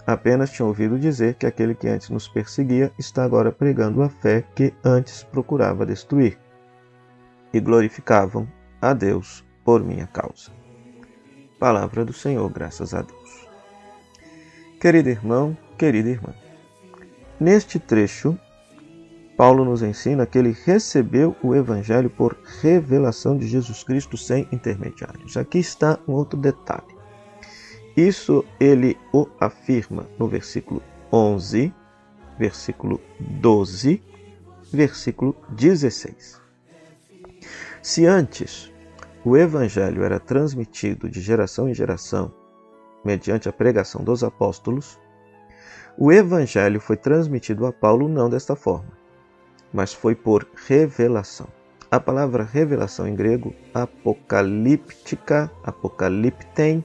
Apenas 0.06 0.52
tinha 0.52 0.68
ouvido 0.68 1.00
dizer 1.00 1.34
que 1.34 1.48
aquele 1.48 1.74
que 1.74 1.88
antes 1.88 2.12
nos 2.12 2.28
perseguia 2.28 2.92
está 3.00 3.24
agora 3.24 3.52
pregando 3.52 4.04
a 4.04 4.10
fé 4.10 4.44
que 4.54 4.72
antes 4.86 5.24
procurava 5.24 5.84
destruir. 5.84 6.38
E 7.52 7.60
glorificavam 7.60 8.48
a 8.84 8.94
Deus 8.94 9.46
por 9.64 9.82
minha 9.82 10.06
causa. 10.08 10.52
Palavra 11.58 12.04
do 12.04 12.12
Senhor, 12.12 12.50
graças 12.52 12.94
a 12.94 13.02
Deus. 13.02 13.48
Querido 14.80 15.10
irmão, 15.10 15.58
querida 15.78 16.10
irmã, 16.10 16.34
neste 17.40 17.80
trecho 17.80 18.38
Paulo 19.38 19.64
nos 19.66 19.82
ensina 19.82 20.26
que 20.26 20.38
ele 20.38 20.56
recebeu 20.66 21.36
o 21.42 21.56
Evangelho 21.56 22.10
por 22.10 22.38
revelação 22.62 23.38
de 23.38 23.48
Jesus 23.48 23.84
Cristo 23.84 24.16
sem 24.16 24.48
intermediários. 24.52 25.38
Aqui 25.38 25.60
está 25.60 25.98
um 26.08 26.12
outro 26.12 26.38
detalhe. 26.38 26.94
Isso 27.96 28.46
ele 28.60 28.98
o 29.14 29.28
afirma 29.40 30.06
no 30.20 30.28
versículo 30.28 30.84
11, 31.12 31.74
versículo 32.38 33.00
12, 33.20 34.04
versículo 34.72 35.36
16. 35.50 36.42
Se 37.82 38.06
antes 38.06 38.72
o 39.26 39.38
Evangelho 39.38 40.04
era 40.04 40.20
transmitido 40.20 41.10
de 41.10 41.22
geração 41.22 41.70
em 41.70 41.74
geração 41.74 42.34
mediante 43.04 43.50
a 43.50 43.54
pregação 43.54 44.04
dos 44.04 44.24
apóstolos, 44.24 45.00
o 45.98 46.12
Evangelho 46.12 46.80
foi 46.80 46.98
transmitido 46.98 47.66
a 47.66 47.74
Paulo 47.74 48.08
não 48.08 48.30
desta 48.30 48.56
forma 48.56 49.04
mas 49.74 49.92
foi 49.92 50.14
por 50.14 50.48
revelação. 50.68 51.48
A 51.90 52.00
palavra 52.00 52.44
revelação 52.44 53.08
em 53.08 53.16
grego, 53.16 53.54
apocalíptica, 53.74 55.52
apocaliptem, 55.64 56.84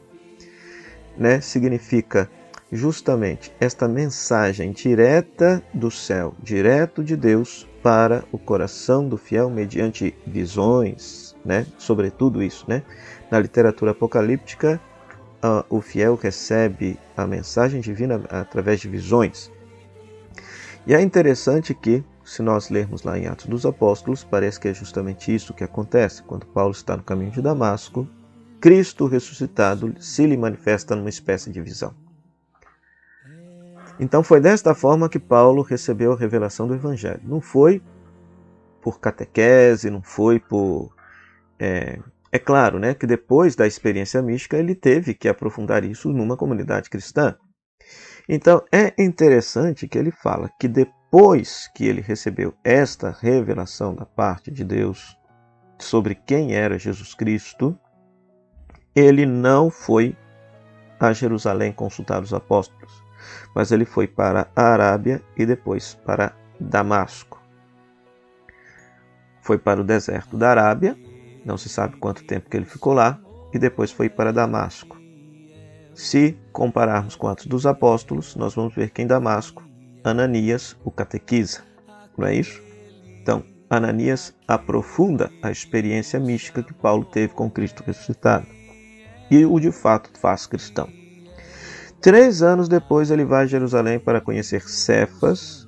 né, 1.17 1.41
significa 1.41 2.31
justamente 2.71 3.53
esta 3.61 3.89
mensagem 3.89 4.73
direta 4.73 5.63
do 5.73 5.91
céu, 5.91 6.35
direto 6.43 7.03
de 7.03 7.17
Deus 7.17 7.69
para 7.83 8.25
o 8.31 8.39
coração 8.39 9.09
do 9.09 9.17
fiel 9.17 9.49
mediante 9.49 10.15
visões, 10.27 11.28
né? 11.45 11.67
Sobretudo 11.79 12.43
isso, 12.43 12.65
né? 12.69 12.83
Na 13.31 13.39
literatura 13.39 13.93
apocalíptica, 13.93 14.81
uh, 15.43 15.65
o 15.69 15.81
fiel 15.81 16.15
recebe 16.15 16.99
a 17.17 17.27
mensagem 17.27 17.81
divina 17.81 18.23
através 18.29 18.81
de 18.81 18.89
visões. 18.89 19.51
E 20.87 20.95
é 20.95 21.01
interessante 21.01 21.75
que 21.75 22.03
se 22.25 22.43
nós 22.43 22.69
lermos 22.69 23.03
lá 23.03 23.19
em 23.19 23.27
Atos 23.27 23.47
dos 23.47 23.65
Apóstolos, 23.65 24.23
parece 24.23 24.61
que 24.61 24.69
é 24.69 24.75
justamente 24.75 25.35
isso 25.35 25.55
que 25.55 25.65
acontece. 25.65 26.23
Quando 26.23 26.47
Paulo 26.47 26.73
está 26.73 26.97
no 26.97 27.03
caminho 27.03 27.31
de 27.31 27.41
Damasco, 27.41 28.07
Cristo 28.61 29.07
ressuscitado 29.07 29.95
se 29.99 30.27
lhe 30.27 30.37
manifesta 30.37 30.95
numa 30.95 31.09
espécie 31.09 31.51
de 31.51 31.61
visão. 31.61 31.95
Então 34.01 34.23
foi 34.23 34.41
desta 34.41 34.75
forma 34.75 35.09
que 35.09 35.19
Paulo 35.19 35.63
recebeu 35.63 36.13
a 36.13 36.17
revelação 36.17 36.69
do 36.69 36.75
Evangelho. 36.75 37.21
Não 37.25 37.41
foi 37.41 37.83
por 38.81 39.01
catequese, 39.01 39.91
não 39.91 40.03
foi 40.03 40.39
por. 40.39 40.93
É, 41.59 41.99
é 42.31 42.39
claro 42.39 42.79
né, 42.79 42.95
que 42.95 43.07
depois 43.07 43.57
da 43.57 43.67
experiência 43.67 44.21
mística 44.23 44.57
ele 44.57 44.75
teve 44.75 45.15
que 45.15 45.29
aprofundar 45.29 45.85
isso 45.85 46.13
numa 46.13 46.37
comunidade 46.37 46.91
cristã. 46.91 47.37
Então 48.29 48.63
é 48.71 48.93
interessante 49.03 49.89
que 49.89 49.97
ele 49.97 50.11
fala 50.11 50.51
que 50.61 50.69
depois 50.69 51.69
que 51.75 51.87
ele 51.87 52.03
recebeu 52.03 52.55
esta 52.63 53.11
revelação 53.11 53.95
da 53.95 54.05
parte 54.05 54.51
de 54.51 54.63
Deus 54.63 55.17
sobre 55.79 56.15
quem 56.15 56.55
era 56.55 56.79
Jesus 56.79 57.15
Cristo, 57.15 57.79
ele 58.95 59.25
não 59.25 59.71
foi 59.71 60.17
a 61.01 61.13
Jerusalém 61.13 61.73
consultar 61.73 62.23
os 62.23 62.35
apóstolos, 62.35 63.03
mas 63.55 63.71
ele 63.71 63.85
foi 63.85 64.07
para 64.07 64.49
a 64.55 64.63
Arábia 64.63 65.23
e 65.37 65.47
depois 65.47 65.95
para 65.95 66.35
Damasco. 66.61 67.41
Foi 69.41 69.57
para 69.57 69.81
o 69.81 69.85
deserto 69.85 70.37
da 70.37 70.51
Arábia, 70.51 70.99
não 71.45 71.57
se 71.57 71.69
sabe 71.69 71.97
quanto 71.97 72.25
tempo 72.25 72.49
que 72.49 72.57
ele 72.57 72.67
ficou 72.67 72.93
lá, 72.93 73.21
e 73.53 73.59
depois 73.59 73.91
foi 73.91 74.09
para 74.09 74.33
Damasco. 74.33 74.97
Se 75.95 76.39
compararmos 76.53 77.17
com 77.17 77.27
Atos 77.29 77.47
dos 77.47 77.67
Apóstolos, 77.67 78.37
nós 78.37 78.55
vamos 78.55 78.75
ver 78.75 78.91
que 78.91 79.03
em 79.03 79.07
Damasco 79.07 79.63
Ananias 80.05 80.77
o 80.85 80.91
catequiza, 80.91 81.63
não 82.17 82.27
é 82.27 82.35
isso? 82.35 82.63
Então, 83.21 83.43
Ananias 83.69 84.35
aprofunda 84.47 85.31
a 85.43 85.51
experiência 85.51 86.19
mística 86.19 86.63
que 86.63 86.73
Paulo 86.73 87.05
teve 87.05 87.35
com 87.35 87.51
Cristo 87.51 87.83
ressuscitado 87.87 88.47
e 89.31 89.45
o 89.45 89.61
de 89.61 89.71
fato 89.71 90.11
faz 90.19 90.47
cristão. 90.47 90.89
Três 92.01 92.43
anos 92.43 92.69
depois, 92.69 93.11
ele 93.11 93.25
vai 93.25 93.45
a 93.45 93.47
Jerusalém 93.47 93.99
para 93.99 94.21
conhecer 94.21 94.63
Cefas, 94.63 95.68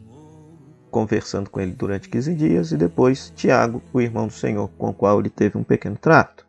conversando 0.90 1.48
com 1.48 1.60
ele 1.60 1.72
durante 1.72 2.08
15 2.08 2.34
dias, 2.34 2.72
e 2.72 2.76
depois 2.76 3.32
Tiago, 3.36 3.82
o 3.92 4.00
irmão 4.00 4.26
do 4.26 4.32
Senhor, 4.32 4.68
com 4.76 4.90
o 4.90 4.94
qual 4.94 5.20
ele 5.20 5.30
teve 5.30 5.56
um 5.56 5.64
pequeno 5.64 5.96
trato. 5.96 6.46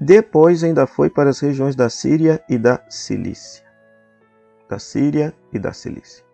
Depois, 0.00 0.62
ainda 0.62 0.86
foi 0.86 1.08
para 1.08 1.30
as 1.30 1.40
regiões 1.40 1.74
da 1.74 1.88
Síria 1.88 2.42
e 2.48 2.58
da 2.58 2.82
Cilícia 2.90 3.66
da 4.68 4.78
Síria 4.78 5.34
e 5.52 5.58
da 5.58 5.72
Cilícia. 5.72 6.24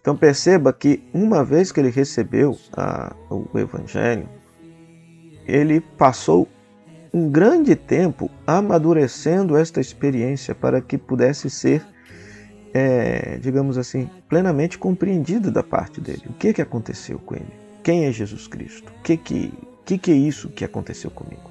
Então 0.00 0.16
perceba 0.16 0.72
que 0.72 1.08
uma 1.14 1.44
vez 1.44 1.70
que 1.70 1.78
ele 1.78 1.90
recebeu 1.90 2.58
a, 2.76 3.14
o 3.30 3.58
Evangelho, 3.58 4.28
ele 5.46 5.80
passou 5.80 6.48
um 7.14 7.30
grande 7.30 7.76
tempo 7.76 8.30
amadurecendo 8.46 9.56
esta 9.56 9.80
experiência 9.80 10.54
para 10.54 10.80
que 10.80 10.98
pudesse 10.98 11.48
ser, 11.48 11.84
é, 12.74 13.38
digamos 13.38 13.76
assim, 13.76 14.08
plenamente 14.28 14.78
compreendida 14.78 15.50
da 15.50 15.62
parte 15.62 16.00
dele. 16.00 16.22
O 16.26 16.32
que, 16.32 16.52
que 16.52 16.62
aconteceu 16.62 17.18
com 17.18 17.34
ele? 17.34 17.52
Quem 17.82 18.06
é 18.06 18.12
Jesus 18.12 18.46
Cristo? 18.46 18.92
O 18.98 19.02
que, 19.02 19.16
que, 19.16 19.52
que, 19.84 19.98
que 19.98 20.10
é 20.10 20.14
isso 20.14 20.48
que 20.48 20.64
aconteceu 20.64 21.10
comigo? 21.10 21.50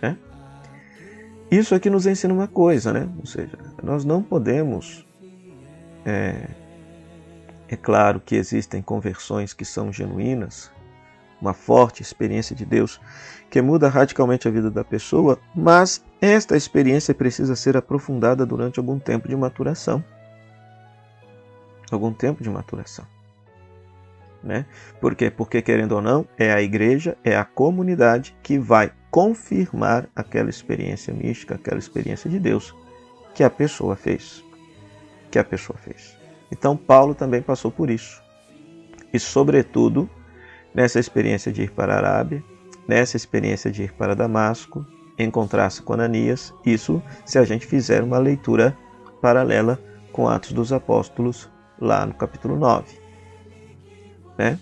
É? 0.00 0.14
Isso 1.50 1.74
aqui 1.74 1.90
nos 1.90 2.06
ensina 2.06 2.32
uma 2.32 2.46
coisa, 2.46 2.92
né? 2.92 3.08
Ou 3.18 3.26
seja, 3.26 3.58
nós 3.82 4.04
não 4.04 4.22
podemos. 4.22 5.06
É, 6.04 6.48
é 7.68 7.76
claro 7.76 8.20
que 8.20 8.36
existem 8.36 8.80
conversões 8.80 9.52
que 9.52 9.64
são 9.64 9.92
genuínas, 9.92 10.70
uma 11.40 11.52
forte 11.52 12.02
experiência 12.02 12.54
de 12.54 12.64
Deus 12.64 13.00
que 13.50 13.62
muda 13.62 13.88
radicalmente 13.88 14.46
a 14.46 14.50
vida 14.50 14.70
da 14.70 14.84
pessoa, 14.84 15.38
mas 15.54 16.04
esta 16.20 16.56
experiência 16.56 17.14
precisa 17.14 17.56
ser 17.56 17.76
aprofundada 17.76 18.44
durante 18.44 18.78
algum 18.78 18.98
tempo 18.98 19.28
de 19.28 19.36
maturação. 19.36 20.04
Algum 21.94 22.12
tempo 22.12 22.42
de 22.42 22.50
maturação. 22.50 23.04
Né? 24.42 24.66
Por 25.00 25.14
quê? 25.14 25.30
Porque, 25.30 25.60
querendo 25.60 25.92
ou 25.92 26.02
não, 26.02 26.26
é 26.38 26.52
a 26.52 26.62
igreja, 26.62 27.16
é 27.24 27.36
a 27.36 27.44
comunidade 27.44 28.36
que 28.42 28.58
vai 28.58 28.92
confirmar 29.10 30.08
aquela 30.14 30.48
experiência 30.48 31.12
mística, 31.12 31.54
aquela 31.54 31.78
experiência 31.78 32.30
de 32.30 32.38
Deus 32.38 32.74
que 33.34 33.42
a 33.42 33.50
pessoa 33.50 33.96
fez. 33.96 34.44
Que 35.30 35.38
a 35.38 35.44
pessoa 35.44 35.78
fez. 35.78 36.16
Então, 36.50 36.76
Paulo 36.76 37.14
também 37.14 37.42
passou 37.42 37.70
por 37.70 37.90
isso. 37.90 38.22
E, 39.12 39.18
sobretudo, 39.18 40.08
nessa 40.74 41.00
experiência 41.00 41.52
de 41.52 41.62
ir 41.62 41.70
para 41.72 41.94
a 41.94 41.96
Arábia, 41.96 42.42
nessa 42.86 43.16
experiência 43.16 43.70
de 43.70 43.84
ir 43.84 43.92
para 43.92 44.14
Damasco, 44.14 44.86
encontrar-se 45.18 45.82
com 45.82 45.94
Ananias, 45.94 46.54
isso 46.64 47.02
se 47.24 47.38
a 47.38 47.44
gente 47.44 47.66
fizer 47.66 48.02
uma 48.02 48.18
leitura 48.18 48.76
paralela 49.20 49.78
com 50.12 50.28
Atos 50.28 50.52
dos 50.52 50.72
Apóstolos, 50.72 51.50
lá 51.80 52.06
no 52.06 52.14
capítulo 52.14 52.56
9. 52.56 52.98
Né? 54.36 54.58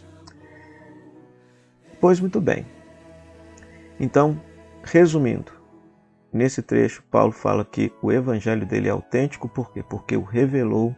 Pois 2.01 2.21
muito 2.21 2.41
bem. 2.41 2.67
Então, 3.99 4.41
resumindo, 4.83 5.53
nesse 6.33 6.63
trecho, 6.63 7.03
Paulo 7.11 7.33
fala 7.33 7.65
que 7.65 7.93
o 8.03 8.13
evangelho 8.13 8.67
dele 8.67 8.89
é 8.89 8.91
autêntico, 8.91 9.49
por 9.49 9.73
quê? 9.73 9.83
Porque 9.83 10.17
o 10.17 10.23
revelou, 10.23 10.95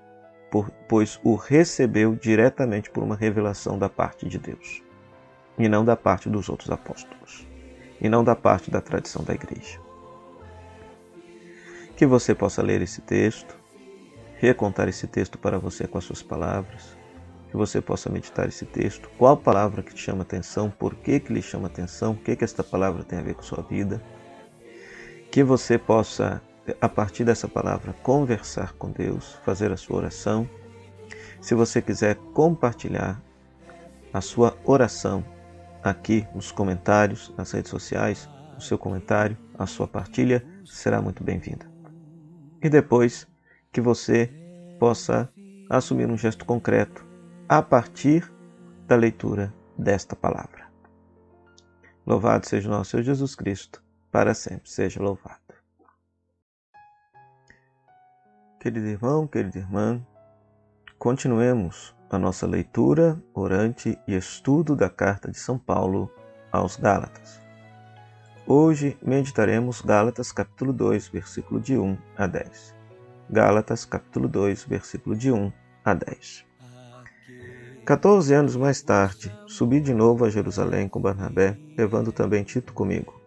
pois 0.88 1.20
o 1.22 1.34
recebeu 1.34 2.14
diretamente 2.16 2.90
por 2.90 3.02
uma 3.02 3.16
revelação 3.16 3.78
da 3.78 3.88
parte 3.88 4.28
de 4.28 4.38
Deus, 4.38 4.82
e 5.56 5.68
não 5.68 5.84
da 5.84 5.96
parte 5.96 6.28
dos 6.28 6.48
outros 6.48 6.70
apóstolos, 6.70 7.46
e 8.00 8.08
não 8.08 8.24
da 8.24 8.34
parte 8.34 8.70
da 8.70 8.80
tradição 8.80 9.22
da 9.22 9.34
igreja. 9.34 9.80
Que 11.96 12.06
você 12.06 12.34
possa 12.34 12.62
ler 12.62 12.80
esse 12.82 13.00
texto, 13.00 13.57
recontar 14.38 14.88
esse 14.88 15.06
texto 15.06 15.36
para 15.38 15.58
você 15.58 15.86
com 15.86 15.98
as 15.98 16.04
suas 16.04 16.22
palavras, 16.22 16.96
que 17.50 17.56
você 17.56 17.80
possa 17.80 18.10
meditar 18.10 18.46
esse 18.46 18.64
texto, 18.64 19.10
qual 19.18 19.36
palavra 19.36 19.82
que 19.82 19.94
te 19.94 20.00
chama 20.00 20.22
atenção, 20.22 20.70
por 20.70 20.94
que, 20.94 21.18
que 21.18 21.32
lhe 21.32 21.42
chama 21.42 21.66
atenção, 21.66 22.12
o 22.12 22.16
que, 22.16 22.36
que 22.36 22.44
esta 22.44 22.62
palavra 22.62 23.02
tem 23.02 23.18
a 23.18 23.22
ver 23.22 23.34
com 23.34 23.42
sua 23.42 23.62
vida, 23.62 24.02
que 25.30 25.42
você 25.42 25.78
possa, 25.78 26.42
a 26.80 26.88
partir 26.88 27.24
dessa 27.24 27.48
palavra, 27.48 27.92
conversar 28.02 28.72
com 28.74 28.90
Deus, 28.90 29.38
fazer 29.44 29.72
a 29.72 29.76
sua 29.76 29.96
oração. 29.96 30.48
Se 31.40 31.54
você 31.54 31.82
quiser 31.82 32.16
compartilhar 32.32 33.20
a 34.12 34.20
sua 34.20 34.56
oração 34.64 35.24
aqui 35.82 36.26
nos 36.34 36.50
comentários, 36.52 37.32
nas 37.36 37.52
redes 37.52 37.70
sociais, 37.70 38.28
o 38.56 38.60
seu 38.60 38.78
comentário, 38.78 39.36
a 39.58 39.66
sua 39.66 39.86
partilha 39.86 40.44
será 40.64 41.00
muito 41.00 41.22
bem-vinda. 41.22 41.70
E 42.62 42.68
depois 42.68 43.27
que 43.78 43.80
você 43.80 44.28
possa 44.76 45.32
assumir 45.70 46.10
um 46.10 46.18
gesto 46.18 46.44
concreto 46.44 47.06
a 47.48 47.62
partir 47.62 48.28
da 48.88 48.96
leitura 48.96 49.54
desta 49.78 50.16
palavra. 50.16 50.66
Louvado 52.04 52.44
seja 52.44 52.68
o 52.68 52.72
nosso 52.72 52.90
Senhor 52.90 53.04
Jesus 53.04 53.36
Cristo, 53.36 53.80
para 54.10 54.34
sempre 54.34 54.68
seja 54.68 55.00
louvado. 55.00 55.38
Querido 58.58 58.84
irmão, 58.88 59.28
querida 59.28 59.58
irmã, 59.58 60.04
continuemos 60.98 61.94
a 62.10 62.18
nossa 62.18 62.48
leitura, 62.48 63.22
orante 63.32 63.96
e 64.08 64.16
estudo 64.16 64.74
da 64.74 64.90
carta 64.90 65.30
de 65.30 65.38
São 65.38 65.56
Paulo 65.56 66.10
aos 66.50 66.74
Gálatas. 66.74 67.40
Hoje 68.44 68.98
meditaremos 69.00 69.80
Gálatas 69.80 70.32
capítulo 70.32 70.72
2, 70.72 71.06
versículo 71.10 71.60
de 71.60 71.78
1 71.78 71.96
a 72.16 72.26
10. 72.26 72.77
Gálatas, 73.30 73.84
capítulo 73.84 74.26
2, 74.26 74.64
versículo 74.64 75.14
de 75.14 75.30
1 75.30 75.52
a 75.84 75.92
10. 75.92 76.46
14 77.84 78.32
anos 78.32 78.56
mais 78.56 78.80
tarde, 78.80 79.30
subi 79.46 79.80
de 79.80 79.92
novo 79.92 80.24
a 80.24 80.30
Jerusalém 80.30 80.88
com 80.88 80.98
Barnabé, 80.98 81.58
levando 81.76 82.10
também 82.10 82.42
Tito 82.42 82.72
comigo. 82.72 83.20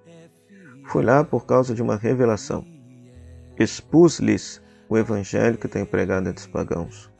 Fui 0.87 1.03
lá 1.03 1.23
por 1.23 1.45
causa 1.45 1.75
de 1.75 1.83
uma 1.83 1.97
revelação. 1.97 2.65
Expus-lhes 3.59 4.59
o 4.89 4.97
evangelho 4.97 5.59
que 5.59 5.67
tenho 5.67 5.85
pregado 5.85 6.27
entre 6.27 6.41
os 6.41 6.51
pagãos, 6.51 7.11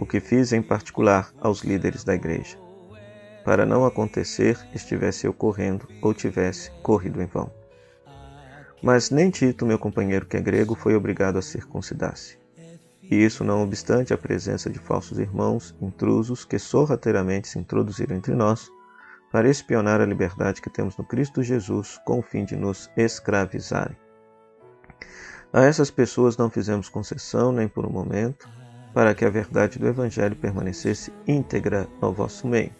o 0.00 0.04
que 0.04 0.18
fiz 0.18 0.52
em 0.52 0.62
particular 0.62 1.32
aos 1.40 1.62
líderes 1.62 2.02
da 2.02 2.14
igreja, 2.14 2.58
para 3.44 3.64
não 3.64 3.86
acontecer 3.86 4.58
estivesse 4.74 5.28
eu 5.28 5.32
correndo 5.32 5.86
ou 6.02 6.12
tivesse 6.12 6.72
corrido 6.82 7.22
em 7.22 7.26
vão. 7.26 7.52
Mas 8.86 9.10
nem 9.10 9.30
Tito, 9.30 9.66
meu 9.66 9.80
companheiro 9.80 10.26
que 10.26 10.36
é 10.36 10.40
grego, 10.40 10.76
foi 10.76 10.94
obrigado 10.94 11.38
a 11.40 11.42
circuncidar-se. 11.42 12.38
E 13.02 13.16
isso 13.16 13.42
não 13.42 13.64
obstante 13.64 14.14
a 14.14 14.16
presença 14.16 14.70
de 14.70 14.78
falsos 14.78 15.18
irmãos, 15.18 15.74
intrusos, 15.82 16.44
que 16.44 16.56
sorrateiramente 16.56 17.48
se 17.48 17.58
introduziram 17.58 18.14
entre 18.14 18.32
nós, 18.32 18.70
para 19.32 19.48
espionar 19.48 20.00
a 20.00 20.06
liberdade 20.06 20.62
que 20.62 20.70
temos 20.70 20.96
no 20.96 21.02
Cristo 21.02 21.42
Jesus, 21.42 22.00
com 22.06 22.20
o 22.20 22.22
fim 22.22 22.44
de 22.44 22.54
nos 22.54 22.88
escravizarem. 22.96 23.96
A 25.52 25.64
essas 25.64 25.90
pessoas 25.90 26.36
não 26.36 26.48
fizemos 26.48 26.88
concessão 26.88 27.50
nem 27.50 27.66
por 27.66 27.84
um 27.84 27.90
momento, 27.90 28.48
para 28.94 29.16
que 29.16 29.24
a 29.24 29.30
verdade 29.30 29.80
do 29.80 29.88
Evangelho 29.88 30.36
permanecesse 30.36 31.12
íntegra 31.26 31.88
no 32.00 32.12
vosso 32.12 32.46
meio. 32.46 32.70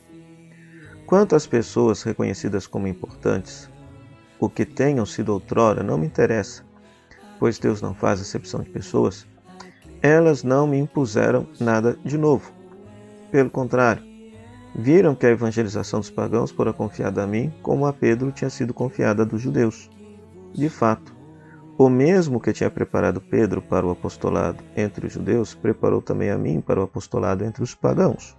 Quanto 1.05 1.35
às 1.35 1.49
pessoas 1.49 2.05
reconhecidas 2.05 2.65
como 2.65 2.87
importantes, 2.87 3.69
o 4.39 4.49
que 4.49 4.65
tenham 4.65 5.07
sido 5.07 5.33
outrora 5.33 5.83
não 5.83 5.99
me 5.99 6.07
interessa, 6.07 6.63
pois 7.39 7.59
Deus 7.59 7.81
não 7.81 7.95
faz 7.95 8.21
acepção 8.21 8.61
de 8.61 8.71
pessoas. 8.71 9.27
Elas 10.03 10.43
não 10.43 10.67
me 10.67 10.79
impuseram 10.79 11.47
nada 11.59 11.99
de 12.05 12.19
novo. 12.19 12.53
Pelo 13.31 13.51
contrário, 13.51 14.03
viram 14.75 15.15
que 15.15 15.27
a 15.27 15.31
evangelização 15.31 16.01
dos 16.01 16.11
pagãos 16.11 16.51
fora 16.51 16.73
confiada 16.73 17.23
a 17.23 17.27
mim, 17.27 17.53
como 17.63 17.87
a 17.87 17.93
Pedro 17.93 18.31
tinha 18.31 18.51
sido 18.51 18.75
confiada 18.75 19.25
dos 19.25 19.41
judeus. 19.41 19.91
De 20.53 20.69
fato, 20.69 21.15
o 21.79 21.91
mesmo 21.91 22.41
que 22.41 22.53
tinha 22.53 22.71
preparado 22.71 23.21
Pedro 23.21 23.61
para 23.61 23.87
o 23.87 23.91
apostolado 23.91 24.63
entre 24.75 25.07
os 25.07 25.13
judeus, 25.13 25.55
preparou 25.55 26.01
também 26.01 26.31
a 26.31 26.39
mim 26.39 26.61
para 26.61 26.81
o 26.81 26.85
apostolado 26.85 27.45
entre 27.45 27.63
os 27.63 27.75
pagãos. 27.75 28.37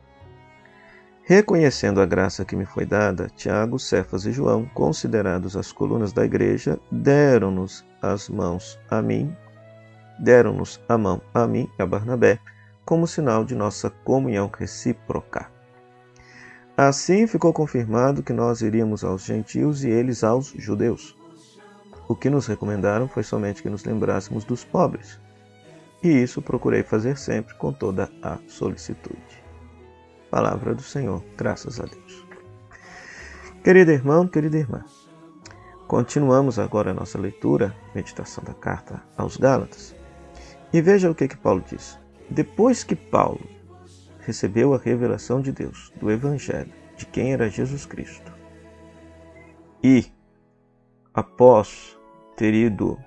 Reconhecendo 1.29 1.99
a 1.99 2.05
graça 2.05 2.45
que 2.45 2.55
me 2.55 2.65
foi 2.65 2.85
dada, 2.85 3.29
Tiago, 3.35 3.77
Cefas 3.77 4.25
e 4.25 4.31
João, 4.31 4.63
considerados 4.73 5.57
as 5.57 5.73
colunas 5.73 6.13
da 6.13 6.23
igreja, 6.23 6.79
deram-nos 6.89 7.85
as 8.01 8.29
mãos 8.29 8.79
a 8.89 9.01
mim, 9.01 9.35
deram-nos 10.17 10.79
a 10.87 10.97
mão 10.97 11.21
a 11.33 11.45
mim 11.45 11.69
e 11.77 11.81
a 11.81 11.85
Barnabé, 11.85 12.39
como 12.85 13.05
sinal 13.05 13.43
de 13.43 13.55
nossa 13.55 13.89
comunhão 13.89 14.49
recíproca. 14.57 15.51
Assim 16.77 17.27
ficou 17.27 17.51
confirmado 17.51 18.23
que 18.23 18.31
nós 18.31 18.61
iríamos 18.61 19.03
aos 19.03 19.25
gentios 19.25 19.83
e 19.83 19.89
eles 19.89 20.23
aos 20.23 20.53
judeus. 20.55 21.13
O 22.07 22.15
que 22.15 22.29
nos 22.29 22.47
recomendaram 22.47 23.09
foi 23.09 23.23
somente 23.23 23.61
que 23.61 23.69
nos 23.69 23.83
lembrássemos 23.83 24.45
dos 24.45 24.63
pobres, 24.63 25.19
e 26.01 26.07
isso 26.07 26.41
procurei 26.41 26.83
fazer 26.83 27.17
sempre 27.17 27.53
com 27.55 27.73
toda 27.73 28.09
a 28.23 28.37
solicitude. 28.47 29.36
Palavra 30.29 30.75
do 30.75 30.81
Senhor, 30.81 31.23
graças 31.37 31.79
a 31.79 31.85
Deus. 31.85 32.25
Querido 33.63 33.91
irmão, 33.91 34.27
querida 34.27 34.57
irmã, 34.57 34.83
continuamos 35.87 36.59
agora 36.59 36.91
a 36.91 36.93
nossa 36.93 37.17
leitura, 37.17 37.75
meditação 37.95 38.43
da 38.43 38.53
carta 38.53 39.01
aos 39.15 39.37
Gálatas. 39.37 39.95
E 40.73 40.81
veja 40.81 41.09
o 41.09 41.15
que, 41.15 41.29
que 41.29 41.37
Paulo 41.37 41.63
diz. 41.65 41.97
Depois 42.29 42.83
que 42.83 42.95
Paulo 42.95 43.39
recebeu 44.19 44.73
a 44.73 44.77
revelação 44.77 45.41
de 45.41 45.53
Deus, 45.53 45.93
do 45.95 46.11
Evangelho, 46.11 46.73
de 46.97 47.05
quem 47.05 47.31
era 47.31 47.49
Jesus 47.49 47.85
Cristo, 47.85 48.33
e 49.81 50.05
após 51.13 51.97
ter 52.35 52.53
ido 52.53 52.97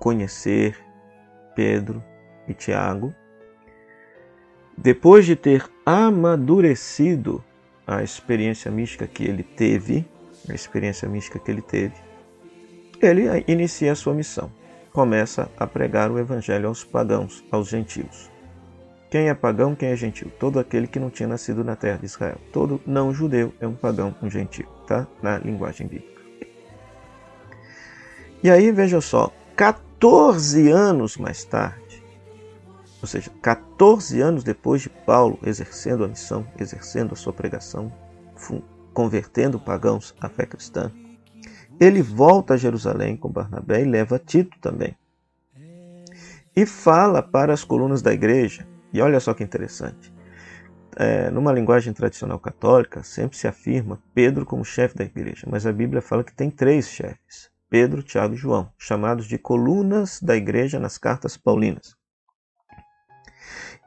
conhecer 0.00 0.76
Pedro 1.54 2.02
e 2.48 2.54
Tiago, 2.54 3.14
depois 4.82 5.26
de 5.26 5.36
ter 5.36 5.68
amadurecido 5.84 7.44
a 7.86 8.02
experiência 8.02 8.70
mística 8.70 9.06
que 9.06 9.24
ele 9.24 9.42
teve, 9.42 10.06
a 10.48 10.54
experiência 10.54 11.06
mística 11.06 11.38
que 11.38 11.50
ele 11.50 11.60
teve, 11.60 11.94
ele 13.00 13.44
inicia 13.46 13.92
a 13.92 13.94
sua 13.94 14.14
missão. 14.14 14.50
Começa 14.90 15.50
a 15.58 15.66
pregar 15.66 16.10
o 16.10 16.18
evangelho 16.18 16.66
aos 16.68 16.82
pagãos, 16.82 17.44
aos 17.50 17.68
gentios. 17.68 18.30
Quem 19.10 19.28
é 19.28 19.34
pagão, 19.34 19.74
quem 19.74 19.90
é 19.90 19.96
gentil? 19.96 20.30
Todo 20.38 20.58
aquele 20.58 20.86
que 20.86 20.98
não 20.98 21.10
tinha 21.10 21.28
nascido 21.28 21.62
na 21.62 21.76
terra 21.76 21.98
de 21.98 22.06
Israel. 22.06 22.38
Todo 22.50 22.80
não 22.86 23.12
judeu 23.12 23.52
é 23.60 23.66
um 23.66 23.74
pagão, 23.74 24.14
um 24.22 24.30
gentil, 24.30 24.66
tá? 24.86 25.06
Na 25.22 25.36
linguagem 25.38 25.86
bíblica. 25.86 26.22
E 28.42 28.48
aí, 28.50 28.72
veja 28.72 29.00
só, 29.00 29.30
14 29.56 30.70
anos 30.70 31.18
mais 31.18 31.44
tarde, 31.44 31.79
ou 33.00 33.08
seja, 33.08 33.30
14 33.42 34.20
anos 34.20 34.44
depois 34.44 34.82
de 34.82 34.90
Paulo 34.90 35.38
exercendo 35.42 36.04
a 36.04 36.08
missão, 36.08 36.46
exercendo 36.58 37.12
a 37.12 37.16
sua 37.16 37.32
pregação, 37.32 37.92
convertendo 38.92 39.58
pagãos 39.58 40.14
à 40.20 40.28
fé 40.28 40.44
cristã, 40.44 40.92
ele 41.80 42.02
volta 42.02 42.54
a 42.54 42.56
Jerusalém 42.56 43.16
com 43.16 43.30
Barnabé 43.30 43.82
e 43.82 43.86
leva 43.86 44.18
Tito 44.18 44.58
também. 44.60 44.94
E 46.54 46.66
fala 46.66 47.22
para 47.22 47.54
as 47.54 47.64
colunas 47.64 48.02
da 48.02 48.12
igreja, 48.12 48.66
e 48.92 49.00
olha 49.00 49.20
só 49.20 49.32
que 49.32 49.42
interessante, 49.42 50.12
é, 50.96 51.30
numa 51.30 51.52
linguagem 51.52 51.92
tradicional 51.92 52.38
católica, 52.38 53.02
sempre 53.02 53.36
se 53.36 53.46
afirma 53.46 54.02
Pedro 54.12 54.44
como 54.44 54.64
chefe 54.64 54.96
da 54.96 55.04
igreja, 55.04 55.46
mas 55.48 55.64
a 55.64 55.72
Bíblia 55.72 56.02
fala 56.02 56.24
que 56.24 56.34
tem 56.34 56.50
três 56.50 56.88
chefes: 56.90 57.50
Pedro, 57.70 58.02
Tiago 58.02 58.34
e 58.34 58.36
João, 58.36 58.70
chamados 58.76 59.26
de 59.26 59.38
colunas 59.38 60.20
da 60.20 60.36
igreja 60.36 60.80
nas 60.80 60.98
cartas 60.98 61.36
paulinas. 61.36 61.99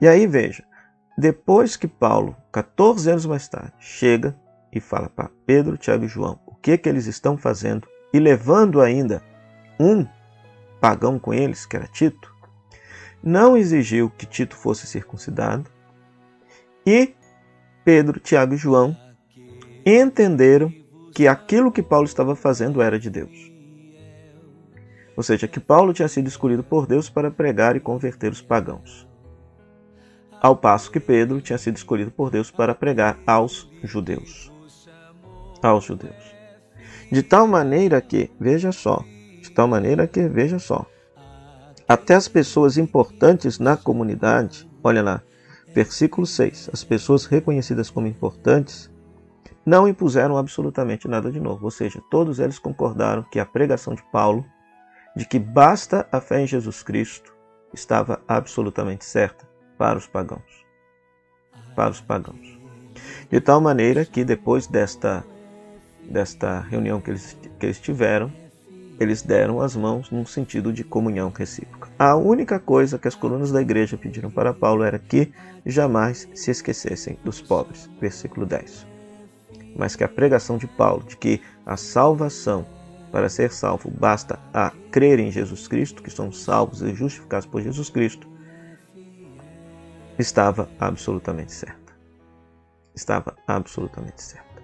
E 0.04 0.08
aí 0.10 0.28
veja, 0.28 0.66
depois 1.18 1.78
que 1.78 1.88
Paulo, 1.88 2.36
14 2.52 3.10
anos 3.10 3.26
mais 3.26 3.48
tarde, 3.48 3.72
chega 3.80 4.38
e 4.70 4.82
fala 4.82 5.08
para 5.08 5.32
Pedro, 5.46 5.78
Tiago 5.78 6.04
e 6.04 6.10
João 6.10 6.38
o 6.46 6.54
que, 6.56 6.78
que 6.78 6.90
eles 6.90 7.06
estão 7.06 7.38
fazendo 7.38 7.88
e 8.14 8.20
levando 8.20 8.82
ainda 8.82 9.24
um 9.80 10.06
pagão 10.82 11.18
com 11.18 11.34
eles, 11.34 11.66
que 11.66 11.78
era 11.78 11.88
Tito, 11.88 12.36
não 13.24 13.56
exigiu 13.56 14.10
que 14.10 14.26
Tito 14.26 14.58
fosse 14.58 14.86
circuncidado 14.86 15.72
e 16.86 17.16
Pedro, 17.86 18.20
Tiago 18.20 18.56
e 18.56 18.58
João 18.58 18.94
entenderam 19.86 20.70
que 21.14 21.30
aquilo 21.30 21.72
que 21.72 21.82
Paulo 21.82 22.08
estava 22.08 22.36
fazendo 22.36 22.82
era 22.82 23.00
de 23.00 23.10
Deus. 23.10 23.50
Ou 25.16 25.24
seja, 25.24 25.48
que 25.48 25.62
Paulo 25.62 25.94
tinha 25.94 26.10
sido 26.10 26.28
escolhido 26.28 26.62
por 26.62 26.86
Deus 26.86 27.10
para 27.10 27.32
pregar 27.32 27.78
e 27.78 27.80
converter 27.80 28.34
os 28.34 28.42
pagãos 28.42 29.13
ao 30.44 30.58
passo 30.58 30.92
que 30.92 31.00
Pedro 31.00 31.40
tinha 31.40 31.58
sido 31.58 31.78
escolhido 31.78 32.12
por 32.12 32.30
Deus 32.30 32.52
para 32.52 32.76
pregar 32.76 33.18
aos 33.26 33.72
judeus. 33.82 34.52
Aos 35.62 35.86
judeus. 35.86 36.36
De 37.10 37.24
tal 37.24 37.48
maneira 37.48 38.02
que, 38.02 38.30
veja 38.38 38.74
só, 38.74 39.02
de 39.42 39.50
tal 39.52 39.70
maneira 39.70 40.06
que, 40.06 40.28
veja 40.28 40.60
só, 40.60 40.86
até 41.88 42.16
as 42.16 42.28
pessoas 42.28 42.78
importantes 42.78 43.58
na 43.58 43.78
comunidade, 43.78 44.70
olha 44.84 45.02
lá, 45.02 45.22
versículo 45.74 46.28
6, 46.28 46.72
as 46.74 46.84
pessoas 46.84 47.26
reconhecidas 47.26 47.90
como 47.90 48.08
importantes 48.08 48.92
não 49.66 49.88
impuseram 49.88 50.36
absolutamente 50.36 51.08
nada 51.08 51.32
de 51.32 51.40
novo, 51.40 51.64
ou 51.64 51.72
seja, 51.72 52.04
todos 52.12 52.40
eles 52.40 52.60
concordaram 52.60 53.24
que 53.32 53.40
a 53.40 53.46
pregação 53.46 53.96
de 53.96 54.04
Paulo, 54.12 54.46
de 55.16 55.26
que 55.26 55.40
basta 55.40 56.06
a 56.12 56.20
fé 56.20 56.42
em 56.42 56.48
Jesus 56.48 56.84
Cristo, 56.84 57.34
estava 57.74 58.22
absolutamente 58.28 59.06
certa 59.06 59.53
para 59.78 59.98
os 59.98 60.08
pagãos. 60.08 60.66
Para 61.76 61.92
os 61.92 62.02
pagãos. 62.02 62.60
De 63.30 63.42
tal 63.42 63.60
maneira 63.60 64.06
que 64.06 64.24
depois 64.24 64.68
desta, 64.68 65.26
desta 66.10 66.60
reunião 66.62 67.02
que 67.02 67.12
eles, 67.12 67.38
que 67.60 67.66
eles 67.66 67.80
tiveram, 67.80 68.32
eles 69.00 69.22
deram 69.22 69.60
as 69.60 69.76
mãos 69.76 70.12
num 70.12 70.26
sentido 70.26 70.72
de 70.72 70.84
comunhão 70.84 71.32
recíproca. 71.36 71.90
A 71.98 72.16
única 72.16 72.60
coisa 72.60 73.00
que 73.00 73.08
as 73.08 73.16
colunas 73.16 73.52
da 73.52 73.62
igreja 73.62 73.98
pediram 73.98 74.30
para 74.30 74.54
Paulo 74.54 74.84
era 74.84 75.00
que 75.00 75.32
jamais 75.66 76.28
se 76.34 76.52
esquecessem 76.52 77.18
dos 77.24 77.42
pobres. 77.42 77.90
Versículo 78.00 78.46
10. 78.46 78.86
Mas 79.76 79.96
que 79.96 80.04
a 80.04 80.08
pregação 80.08 80.58
de 80.58 80.68
Paulo, 80.68 81.04
de 81.04 81.18
que 81.18 81.42
a 81.66 81.76
salvação, 81.76 82.66
para 83.12 83.30
ser 83.30 83.52
salvo, 83.52 83.90
basta 83.90 84.40
a 84.54 84.72
crer 84.92 85.20
em 85.20 85.32
Jesus 85.32 85.68
Cristo, 85.68 86.04
que 86.04 86.10
somos 86.10 86.44
salvos 86.44 86.82
e 86.82 86.94
justificados 86.94 87.48
por 87.48 87.62
Jesus 87.62 87.90
Cristo, 87.90 88.28
estava 90.18 90.70
absolutamente 90.80 91.52
certa. 91.52 91.94
Estava 92.96 93.36
absolutamente 93.48 94.22
certa. 94.22 94.62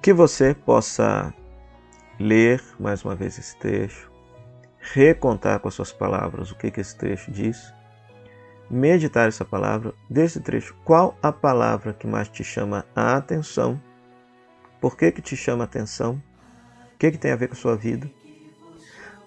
Que 0.00 0.12
você 0.12 0.54
possa 0.54 1.34
ler 2.18 2.62
mais 2.78 3.04
uma 3.04 3.14
vez 3.14 3.38
esse 3.38 3.56
trecho, 3.58 4.10
recontar 4.78 5.60
com 5.60 5.68
as 5.68 5.74
suas 5.74 5.92
palavras 5.92 6.50
o 6.50 6.56
que, 6.56 6.70
que 6.70 6.80
esse 6.80 6.96
trecho 6.96 7.30
diz, 7.30 7.74
meditar 8.70 9.28
essa 9.28 9.44
palavra, 9.44 9.94
desse 10.08 10.40
trecho, 10.40 10.74
qual 10.84 11.16
a 11.22 11.32
palavra 11.32 11.92
que 11.92 12.06
mais 12.06 12.28
te 12.28 12.42
chama 12.42 12.84
a 12.94 13.16
atenção, 13.16 13.80
por 14.80 14.96
que, 14.96 15.10
que 15.12 15.22
te 15.22 15.36
chama 15.36 15.64
a 15.64 15.66
atenção, 15.66 16.22
o 16.94 16.98
que, 16.98 17.10
que 17.10 17.18
tem 17.18 17.32
a 17.32 17.36
ver 17.36 17.48
com 17.48 17.54
a 17.54 17.58
sua 17.58 17.76
vida. 17.76 18.10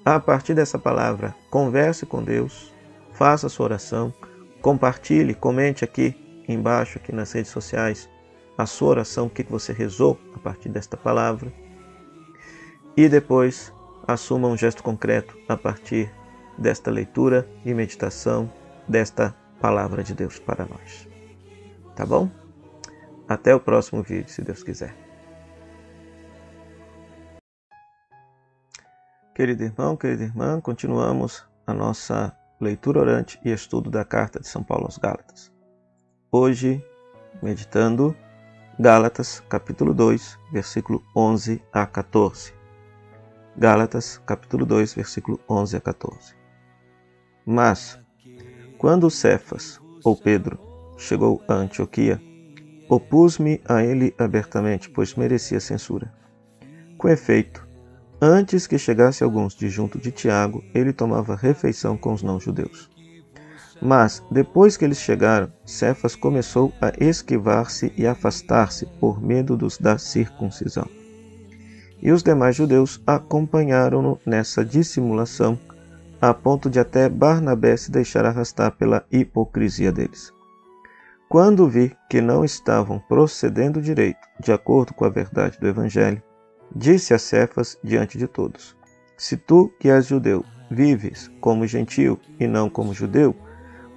A 0.03 0.19
partir 0.19 0.53
dessa 0.53 0.79
palavra, 0.79 1.35
converse 1.49 2.05
com 2.05 2.23
Deus, 2.23 2.73
faça 3.19 3.47
a 3.47 3.49
sua 3.49 3.65
oração, 3.65 4.13
compartilhe, 4.61 5.33
comente 5.33 5.83
aqui 5.83 6.15
embaixo, 6.47 6.97
aqui 6.97 7.13
nas 7.13 7.33
redes 7.33 7.51
sociais, 7.51 8.09
a 8.57 8.65
sua 8.65 8.91
oração, 8.91 9.25
o 9.25 9.29
que 9.29 9.43
você 9.43 9.73
rezou 9.73 10.17
a 10.33 10.39
partir 10.39 10.69
desta 10.69 10.95
palavra. 10.95 11.51
E 12.95 13.09
depois 13.09 13.73
assuma 14.07 14.47
um 14.47 14.55
gesto 14.55 14.81
concreto 14.81 15.37
a 15.49 15.57
partir 15.57 16.09
desta 16.57 16.89
leitura 16.89 17.45
e 17.65 17.73
meditação 17.73 18.49
desta 18.87 19.35
palavra 19.59 20.01
de 20.01 20.13
Deus 20.13 20.39
para 20.39 20.65
nós. 20.65 21.05
Tá 21.97 22.05
bom? 22.05 22.29
Até 23.27 23.53
o 23.53 23.59
próximo 23.59 24.01
vídeo, 24.01 24.29
se 24.29 24.41
Deus 24.41 24.63
quiser. 24.63 24.95
Querido 29.35 29.61
irmão, 29.61 29.97
querida 29.97 30.23
irmã, 30.23 30.61
continuamos 30.61 31.45
a 31.67 31.73
nossa 31.73 32.38
leitura 32.59 32.99
orante 32.99 33.39
e 33.43 33.51
estudo 33.51 33.89
da 33.89 34.03
carta 34.03 34.39
de 34.39 34.47
São 34.47 34.61
Paulo 34.61 34.85
aos 34.85 34.97
Gálatas. 34.97 35.49
Hoje, 36.29 36.83
meditando 37.41 38.13
Gálatas, 38.77 39.39
capítulo 39.47 39.93
2, 39.93 40.37
versículo 40.51 41.01
11 41.15 41.61
a 41.71 41.85
14. 41.85 42.53
Gálatas, 43.57 44.17
capítulo 44.25 44.65
2, 44.65 44.93
versículo 44.93 45.39
11 45.49 45.77
a 45.77 45.81
14. 45.81 46.35
Mas, 47.45 47.97
quando 48.77 49.09
Cefas, 49.09 49.79
ou 50.03 50.15
Pedro, 50.15 50.59
chegou 50.97 51.41
a 51.47 51.53
Antioquia, 51.53 52.21
opus-me 52.89 53.61
a 53.67 53.83
ele 53.83 54.13
abertamente, 54.17 54.89
pois 54.89 55.15
merecia 55.15 55.61
censura. 55.61 56.13
Com 56.97 57.07
efeito, 57.07 57.68
Antes 58.21 58.67
que 58.67 58.77
chegasse 58.77 59.23
alguns 59.23 59.55
de 59.55 59.69
junto 59.69 59.97
de 59.97 60.11
Tiago, 60.11 60.61
ele 60.73 60.91
tomava 60.91 61.35
refeição 61.35 61.95
com 61.95 62.11
os 62.11 62.21
não-judeus. 62.21 62.89
Mas, 63.81 64.21
depois 64.29 64.75
que 64.75 64.83
eles 64.83 64.99
chegaram, 64.99 65.49
Cefas 65.65 66.17
começou 66.17 66.73
a 66.81 66.91
esquivar-se 66.99 67.93
e 67.95 68.05
afastar-se 68.05 68.85
por 68.99 69.21
medo 69.21 69.55
dos 69.55 69.77
da 69.77 69.97
circuncisão. 69.97 70.85
E 72.01 72.11
os 72.11 72.21
demais 72.21 72.57
judeus 72.57 73.01
acompanharam-no 73.07 74.19
nessa 74.25 74.65
dissimulação, 74.65 75.57
a 76.21 76.33
ponto 76.33 76.69
de 76.69 76.77
até 76.77 77.07
Barnabé 77.07 77.77
se 77.77 77.89
deixar 77.89 78.25
arrastar 78.25 78.71
pela 78.71 79.05
hipocrisia 79.09 79.93
deles. 79.93 80.33
Quando 81.29 81.69
vi 81.69 81.95
que 82.09 82.19
não 82.19 82.43
estavam 82.43 82.99
procedendo 82.99 83.81
direito, 83.81 84.19
de 84.41 84.51
acordo 84.51 84.93
com 84.93 85.05
a 85.05 85.09
verdade 85.09 85.57
do 85.57 85.67
Evangelho, 85.67 86.21
Disse 86.75 87.13
a 87.13 87.19
Cefas 87.19 87.77
diante 87.83 88.17
de 88.17 88.27
todos: 88.27 88.75
Se 89.17 89.35
tu, 89.35 89.71
que 89.79 89.89
és 89.89 90.05
judeu, 90.05 90.45
vives 90.69 91.31
como 91.41 91.65
gentio 91.65 92.19
e 92.39 92.47
não 92.47 92.69
como 92.69 92.93
judeu, 92.93 93.35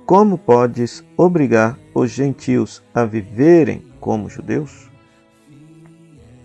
como 0.07 0.39
podes 0.39 1.05
obrigar 1.17 1.79
os 1.95 2.11
gentios 2.11 2.83
a 2.95 3.05
viverem 3.05 3.93
como 4.01 4.29
judeus? 4.29 4.91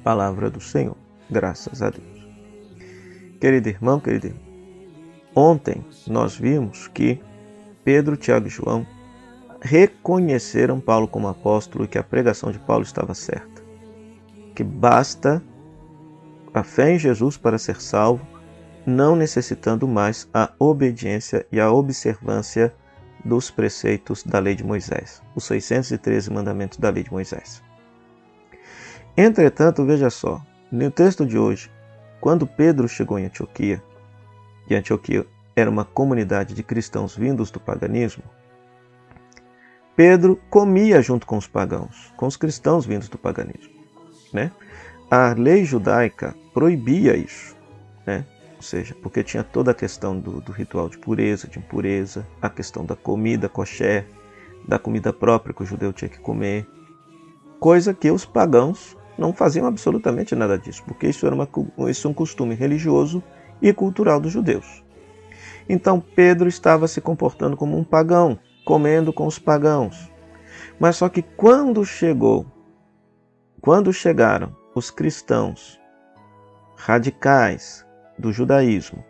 Palavra 0.04 0.50
do 0.50 0.62
Senhor, 0.62 0.98
graças 1.30 1.82
a 1.82 1.90
Deus. 1.90 2.28
Querido 3.40 3.70
irmão, 3.70 4.00
querido 4.00 4.28
irmão, 4.28 4.42
ontem 5.36 5.84
nós 6.08 6.36
vimos 6.36 6.88
que 6.88 7.22
Pedro, 7.84 8.18
Tiago 8.18 8.48
e 8.48 8.50
João 8.50 8.86
reconheceram 9.62 10.80
Paulo 10.80 11.08
como 11.08 11.28
apóstolo 11.28 11.86
e 11.86 11.88
que 11.88 11.98
a 11.98 12.04
pregação 12.04 12.52
de 12.52 12.60
Paulo 12.60 12.84
estava 12.84 13.14
certa. 13.14 13.64
Que 14.56 14.64
basta 14.64 15.42
a 16.58 16.64
fé 16.64 16.92
em 16.92 17.00
Jesus 17.00 17.38
para 17.38 17.58
ser 17.58 17.80
salvo, 17.80 18.26
não 18.86 19.16
necessitando 19.16 19.88
mais 19.88 20.28
a 20.34 20.52
obediência 20.58 21.46
e 21.52 21.60
a 21.60 21.72
observância 21.72 22.74
dos 23.24 23.52
preceitos 23.52 24.24
da 24.24 24.40
lei 24.40 24.56
de 24.56 24.64
Moisés, 24.64 25.22
os 25.36 25.46
613 25.46 26.32
mandamentos 26.32 26.78
da 26.78 26.90
lei 26.90 27.04
de 27.04 27.12
Moisés. 27.12 27.62
Entretanto, 29.16 29.86
veja 29.86 30.10
só, 30.10 30.42
no 30.72 30.90
texto 30.90 31.26
de 31.26 31.38
hoje, 31.38 31.72
quando 32.20 32.48
Pedro 32.48 32.88
chegou 32.88 33.20
em 33.20 33.26
Antioquia, 33.26 33.84
e 34.70 34.76
Antioquia 34.76 35.26
era 35.56 35.70
uma 35.70 35.86
comunidade 35.86 36.54
de 36.54 36.64
cristãos 36.64 37.16
vindos 37.16 37.52
do 37.52 37.60
paganismo, 37.60 38.24
Pedro 39.96 40.40
comia 40.50 41.02
junto 41.02 41.26
com 41.26 41.38
os 41.38 41.48
pagãos, 41.48 42.14
com 42.16 42.28
os 42.28 42.38
cristãos 42.38 42.86
vindos 42.86 43.10
do 43.10 43.18
paganismo, 43.18 43.74
né? 44.32 44.52
A 45.10 45.34
lei 45.38 45.64
judaica 45.64 46.36
proibia 46.54 47.16
isso, 47.16 47.56
né? 48.06 48.26
ou 48.58 48.62
seja, 48.62 48.94
porque 49.02 49.24
tinha 49.24 49.42
toda 49.42 49.72
a 49.72 49.74
questão 49.74 50.20
do, 50.20 50.42
do, 50.42 50.52
ritual 50.52 50.90
de 50.90 50.98
pureza, 50.98 51.48
de 51.48 51.60
impureza, 51.60 52.28
a 52.42 52.50
questão 52.50 52.84
da 52.84 52.94
comida 52.94 53.48
kosher, 53.48 54.06
da 54.68 54.78
comida 54.78 55.14
própria 55.14 55.54
que 55.54 55.64
o 55.64 55.66
judeu 55.66 55.94
tinha 55.94 56.10
que 56.10 56.20
comer, 56.20 56.68
coisa 57.58 57.94
que 57.94 58.12
os 58.12 58.26
pagãos 58.26 58.98
não 59.18 59.32
faziam 59.32 59.66
absolutamente 59.66 60.36
nada 60.36 60.58
disso, 60.58 60.84
porque 60.86 61.08
isso 61.08 61.26
era 61.26 61.34
uma, 61.34 61.48
isso 61.90 62.06
é 62.06 62.12
um 62.12 62.14
costume 62.14 62.54
religioso 62.54 63.24
e 63.62 63.72
cultural 63.72 64.20
dos 64.20 64.34
judeus. 64.34 64.84
Então 65.70 66.02
Pedro 66.02 66.50
estava 66.50 66.86
se 66.86 67.00
comportando 67.00 67.56
como 67.56 67.78
um 67.78 67.84
pagão, 67.84 68.38
comendo 68.66 69.14
com 69.14 69.26
os 69.26 69.40
pagãos. 69.40 70.12
Mas 70.78 70.98
só 70.98 71.08
que 71.08 71.22
quando 71.22 71.86
chegou, 71.86 72.46
quando 73.62 73.94
chegaram 73.94 74.54
os 74.78 74.92
cristãos 74.92 75.80
radicais 76.76 77.86
do 78.18 78.32
judaísmo, 78.32 79.04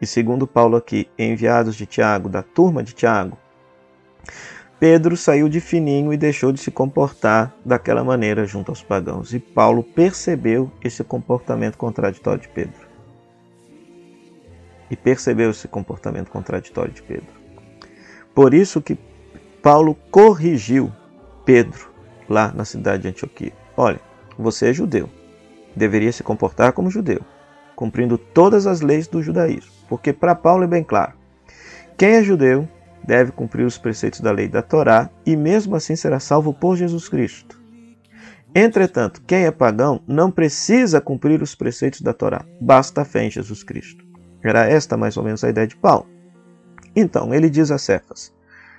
e 0.00 0.06
segundo 0.06 0.46
Paulo 0.46 0.76
aqui, 0.76 1.08
enviados 1.18 1.76
de 1.76 1.86
Tiago, 1.86 2.28
da 2.28 2.42
turma 2.42 2.82
de 2.82 2.92
Tiago, 2.92 3.38
Pedro 4.78 5.16
saiu 5.16 5.48
de 5.48 5.60
fininho 5.60 6.12
e 6.12 6.16
deixou 6.16 6.50
de 6.52 6.60
se 6.60 6.68
comportar 6.68 7.54
daquela 7.64 8.02
maneira 8.02 8.44
junto 8.44 8.72
aos 8.72 8.82
pagãos. 8.82 9.32
E 9.32 9.38
Paulo 9.38 9.84
percebeu 9.84 10.72
esse 10.82 11.04
comportamento 11.04 11.78
contraditório 11.78 12.40
de 12.40 12.48
Pedro. 12.48 12.88
E 14.90 14.96
percebeu 14.96 15.50
esse 15.50 15.68
comportamento 15.68 16.30
contraditório 16.30 16.92
de 16.92 17.00
Pedro. 17.00 17.32
Por 18.34 18.52
isso 18.52 18.82
que 18.82 18.98
Paulo 19.62 19.94
corrigiu 20.10 20.92
Pedro 21.44 21.92
lá 22.28 22.52
na 22.52 22.64
cidade 22.64 23.04
de 23.04 23.08
Antioquia. 23.08 23.52
Olha, 23.76 24.00
você 24.38 24.70
é 24.70 24.72
judeu, 24.72 25.08
deveria 25.74 26.12
se 26.12 26.22
comportar 26.22 26.72
como 26.72 26.90
judeu, 26.90 27.20
cumprindo 27.74 28.16
todas 28.16 28.66
as 28.66 28.80
leis 28.80 29.06
do 29.06 29.22
judaísmo, 29.22 29.72
porque 29.88 30.12
para 30.12 30.34
Paulo 30.34 30.64
é 30.64 30.66
bem 30.66 30.84
claro: 30.84 31.12
quem 31.96 32.10
é 32.10 32.22
judeu 32.22 32.68
deve 33.04 33.32
cumprir 33.32 33.64
os 33.64 33.78
preceitos 33.78 34.20
da 34.20 34.30
lei 34.30 34.48
da 34.48 34.62
Torá 34.62 35.10
e 35.26 35.36
mesmo 35.36 35.74
assim 35.74 35.96
será 35.96 36.20
salvo 36.20 36.52
por 36.52 36.76
Jesus 36.76 37.08
Cristo. 37.08 37.60
Entretanto, 38.54 39.22
quem 39.26 39.46
é 39.46 39.50
pagão 39.50 40.02
não 40.06 40.30
precisa 40.30 41.00
cumprir 41.00 41.42
os 41.42 41.54
preceitos 41.54 42.02
da 42.02 42.12
Torá, 42.12 42.44
basta 42.60 43.00
a 43.00 43.04
fé 43.04 43.24
em 43.24 43.30
Jesus 43.30 43.62
Cristo. 43.64 44.04
Era 44.42 44.68
esta 44.68 44.96
mais 44.96 45.16
ou 45.16 45.24
menos 45.24 45.42
a 45.42 45.48
ideia 45.48 45.66
de 45.66 45.76
Paulo. 45.76 46.06
Então, 46.94 47.32
ele 47.32 47.48
diz 47.48 47.70
a 47.70 47.78
Cefas: 47.78 48.32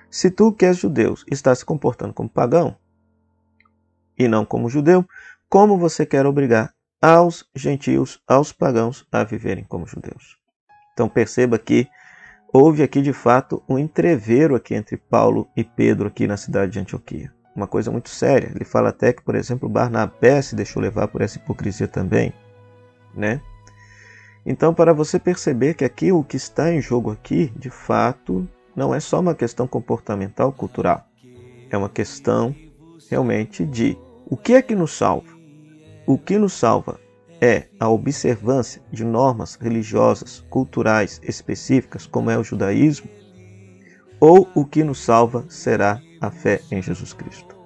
se 0.08 0.30
tu, 0.30 0.52
que 0.52 0.64
és 0.64 0.76
judeu, 0.76 1.16
está 1.28 1.52
se 1.52 1.64
comportando 1.64 2.14
como 2.14 2.28
pagão 2.28 2.76
e 4.16 4.28
não 4.28 4.44
como 4.44 4.68
judeu, 4.68 5.04
como 5.54 5.78
você 5.78 6.04
quer 6.04 6.26
obrigar 6.26 6.74
aos 7.00 7.48
gentios, 7.54 8.20
aos 8.26 8.52
pagãos, 8.52 9.06
a 9.12 9.22
viverem 9.22 9.62
como 9.62 9.86
judeus? 9.86 10.36
Então 10.92 11.08
perceba 11.08 11.60
que 11.60 11.86
houve 12.52 12.82
aqui 12.82 13.00
de 13.00 13.12
fato 13.12 13.62
um 13.68 13.78
entrevero 13.78 14.56
aqui 14.56 14.74
entre 14.74 14.96
Paulo 14.96 15.46
e 15.56 15.62
Pedro 15.62 16.08
aqui 16.08 16.26
na 16.26 16.36
cidade 16.36 16.72
de 16.72 16.80
Antioquia. 16.80 17.32
Uma 17.54 17.68
coisa 17.68 17.88
muito 17.88 18.08
séria. 18.08 18.50
Ele 18.52 18.64
fala 18.64 18.88
até 18.88 19.12
que, 19.12 19.22
por 19.22 19.36
exemplo, 19.36 19.68
Barnabé 19.68 20.42
se 20.42 20.56
deixou 20.56 20.82
levar 20.82 21.06
por 21.06 21.20
essa 21.22 21.38
hipocrisia 21.38 21.86
também, 21.86 22.32
né? 23.14 23.40
Então, 24.44 24.74
para 24.74 24.92
você 24.92 25.20
perceber 25.20 25.74
que 25.74 25.84
aqui 25.84 26.10
o 26.10 26.24
que 26.24 26.36
está 26.36 26.74
em 26.74 26.80
jogo 26.80 27.12
aqui, 27.12 27.52
de 27.54 27.70
fato, 27.70 28.44
não 28.74 28.92
é 28.92 28.98
só 28.98 29.20
uma 29.20 29.36
questão 29.36 29.68
comportamental 29.68 30.50
cultural. 30.50 31.06
É 31.70 31.76
uma 31.76 31.88
questão 31.88 32.52
realmente 33.08 33.64
de 33.64 33.96
o 34.26 34.36
que 34.36 34.54
é 34.54 34.60
que 34.60 34.74
nos 34.74 34.90
salva? 34.90 35.33
O 36.06 36.18
que 36.18 36.36
nos 36.36 36.52
salva 36.52 37.00
é 37.40 37.64
a 37.80 37.88
observância 37.88 38.82
de 38.92 39.02
normas 39.02 39.54
religiosas, 39.54 40.44
culturais 40.50 41.18
específicas, 41.22 42.06
como 42.06 42.30
é 42.30 42.38
o 42.38 42.44
judaísmo, 42.44 43.08
ou 44.20 44.46
o 44.54 44.66
que 44.66 44.84
nos 44.84 45.02
salva 45.02 45.46
será 45.48 46.00
a 46.20 46.30
fé 46.30 46.60
em 46.70 46.82
Jesus 46.82 47.14
Cristo. 47.14 47.56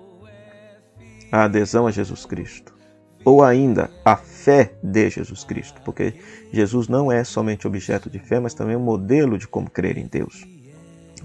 A 1.33 1.45
adesão 1.45 1.87
a 1.87 1.91
Jesus 1.91 2.25
Cristo. 2.25 2.77
Ou 3.25 3.43
ainda 3.43 3.91
a 4.05 4.17
fé 4.17 4.73
de 4.83 5.11
Jesus 5.11 5.43
Cristo, 5.43 5.81
porque 5.85 6.15
Jesus 6.53 6.87
não 6.87 7.11
é 7.11 7.25
somente 7.25 7.67
objeto 7.67 8.09
de 8.09 8.21
fé, 8.21 8.39
mas 8.39 8.55
também 8.55 8.77
um 8.77 8.81
modelo 8.81 9.37
de 9.37 9.49
como 9.49 9.69
crer 9.69 9.99
em 9.99 10.07
Deus. 10.07 10.47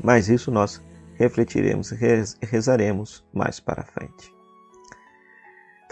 Mas 0.04 0.30
isso 0.30 0.50
nós 0.50 0.82
refletiremos 1.16 1.92
e 1.92 1.98
rezaremos 2.42 3.24
mais 3.32 3.60
para 3.60 3.84
frente. 3.84 4.33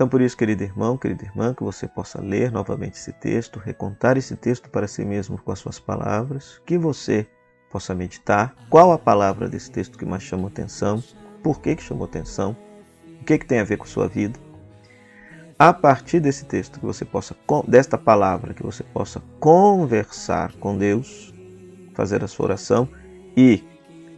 Então, 0.02 0.10
por 0.10 0.20
isso, 0.20 0.36
querido 0.36 0.64
irmão, 0.64 0.98
querida 0.98 1.26
irmã, 1.26 1.54
que 1.54 1.64
você 1.64 1.88
possa 1.88 2.20
ler 2.20 2.52
novamente 2.52 2.96
esse 2.96 3.14
texto, 3.14 3.60
recontar 3.60 4.18
esse 4.18 4.36
texto 4.36 4.68
para 4.68 4.88
si 4.88 5.06
mesmo 5.06 5.38
com 5.38 5.52
as 5.52 5.60
suas 5.60 5.80
palavras, 5.80 6.60
que 6.66 6.76
você 6.76 7.28
possa 7.70 7.94
meditar 7.94 8.56
qual 8.68 8.92
a 8.92 8.98
palavra 8.98 9.48
desse 9.48 9.70
texto 9.70 10.00
que 10.00 10.04
mais 10.04 10.24
chamou 10.24 10.48
atenção, 10.48 11.04
por 11.44 11.62
que, 11.62 11.76
que 11.76 11.84
chamou 11.84 12.06
atenção, 12.06 12.58
o 13.22 13.24
que, 13.24 13.38
que 13.38 13.46
tem 13.46 13.60
a 13.60 13.64
ver 13.64 13.78
com 13.78 13.86
sua 13.86 14.08
vida. 14.08 14.40
A 15.60 15.72
partir 15.72 16.20
desse 16.20 16.46
texto, 16.46 16.80
que 16.80 16.86
você 16.88 17.06
possa, 17.06 17.36
desta 17.68 17.96
palavra, 17.96 18.56
que 18.56 18.64
você 18.64 18.82
possa 18.82 19.22
conversar 19.40 20.52
com 20.54 20.80
Deus, 20.80 21.32
fazer 21.94 22.24
a 22.24 22.28
sua 22.28 22.48
oração 22.48 22.90
e 23.38 23.64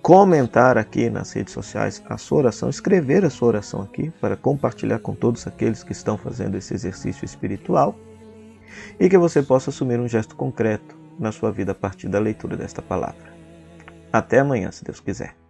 comentar 0.03 0.77
aqui 0.77 1.09
nas 1.09 1.31
redes 1.31 1.53
sociais 1.53 2.03
a 2.09 2.17
sua 2.17 2.39
oração, 2.39 2.69
escrever 2.69 3.23
a 3.23 3.29
sua 3.29 3.47
oração 3.47 3.81
aqui 3.81 4.11
para 4.19 4.35
compartilhar 4.35 4.99
com 4.99 5.15
todos 5.15 5.47
aqueles 5.47 5.81
que 5.81 5.93
estão 5.93 6.17
fazendo 6.17 6.57
esse 6.57 6.73
exercício 6.73 7.23
espiritual 7.23 7.95
e 8.99 9.07
que 9.07 9.17
você 9.17 9.41
possa 9.41 9.69
assumir 9.69 10.01
um 10.01 10.07
gesto 10.07 10.35
concreto 10.35 10.93
na 11.17 11.31
sua 11.31 11.53
vida 11.53 11.71
a 11.71 11.75
partir 11.75 12.09
da 12.09 12.19
leitura 12.19 12.57
desta 12.57 12.81
palavra. 12.81 13.33
Até 14.11 14.39
amanhã, 14.39 14.69
se 14.73 14.83
Deus 14.83 14.99
quiser. 14.99 15.42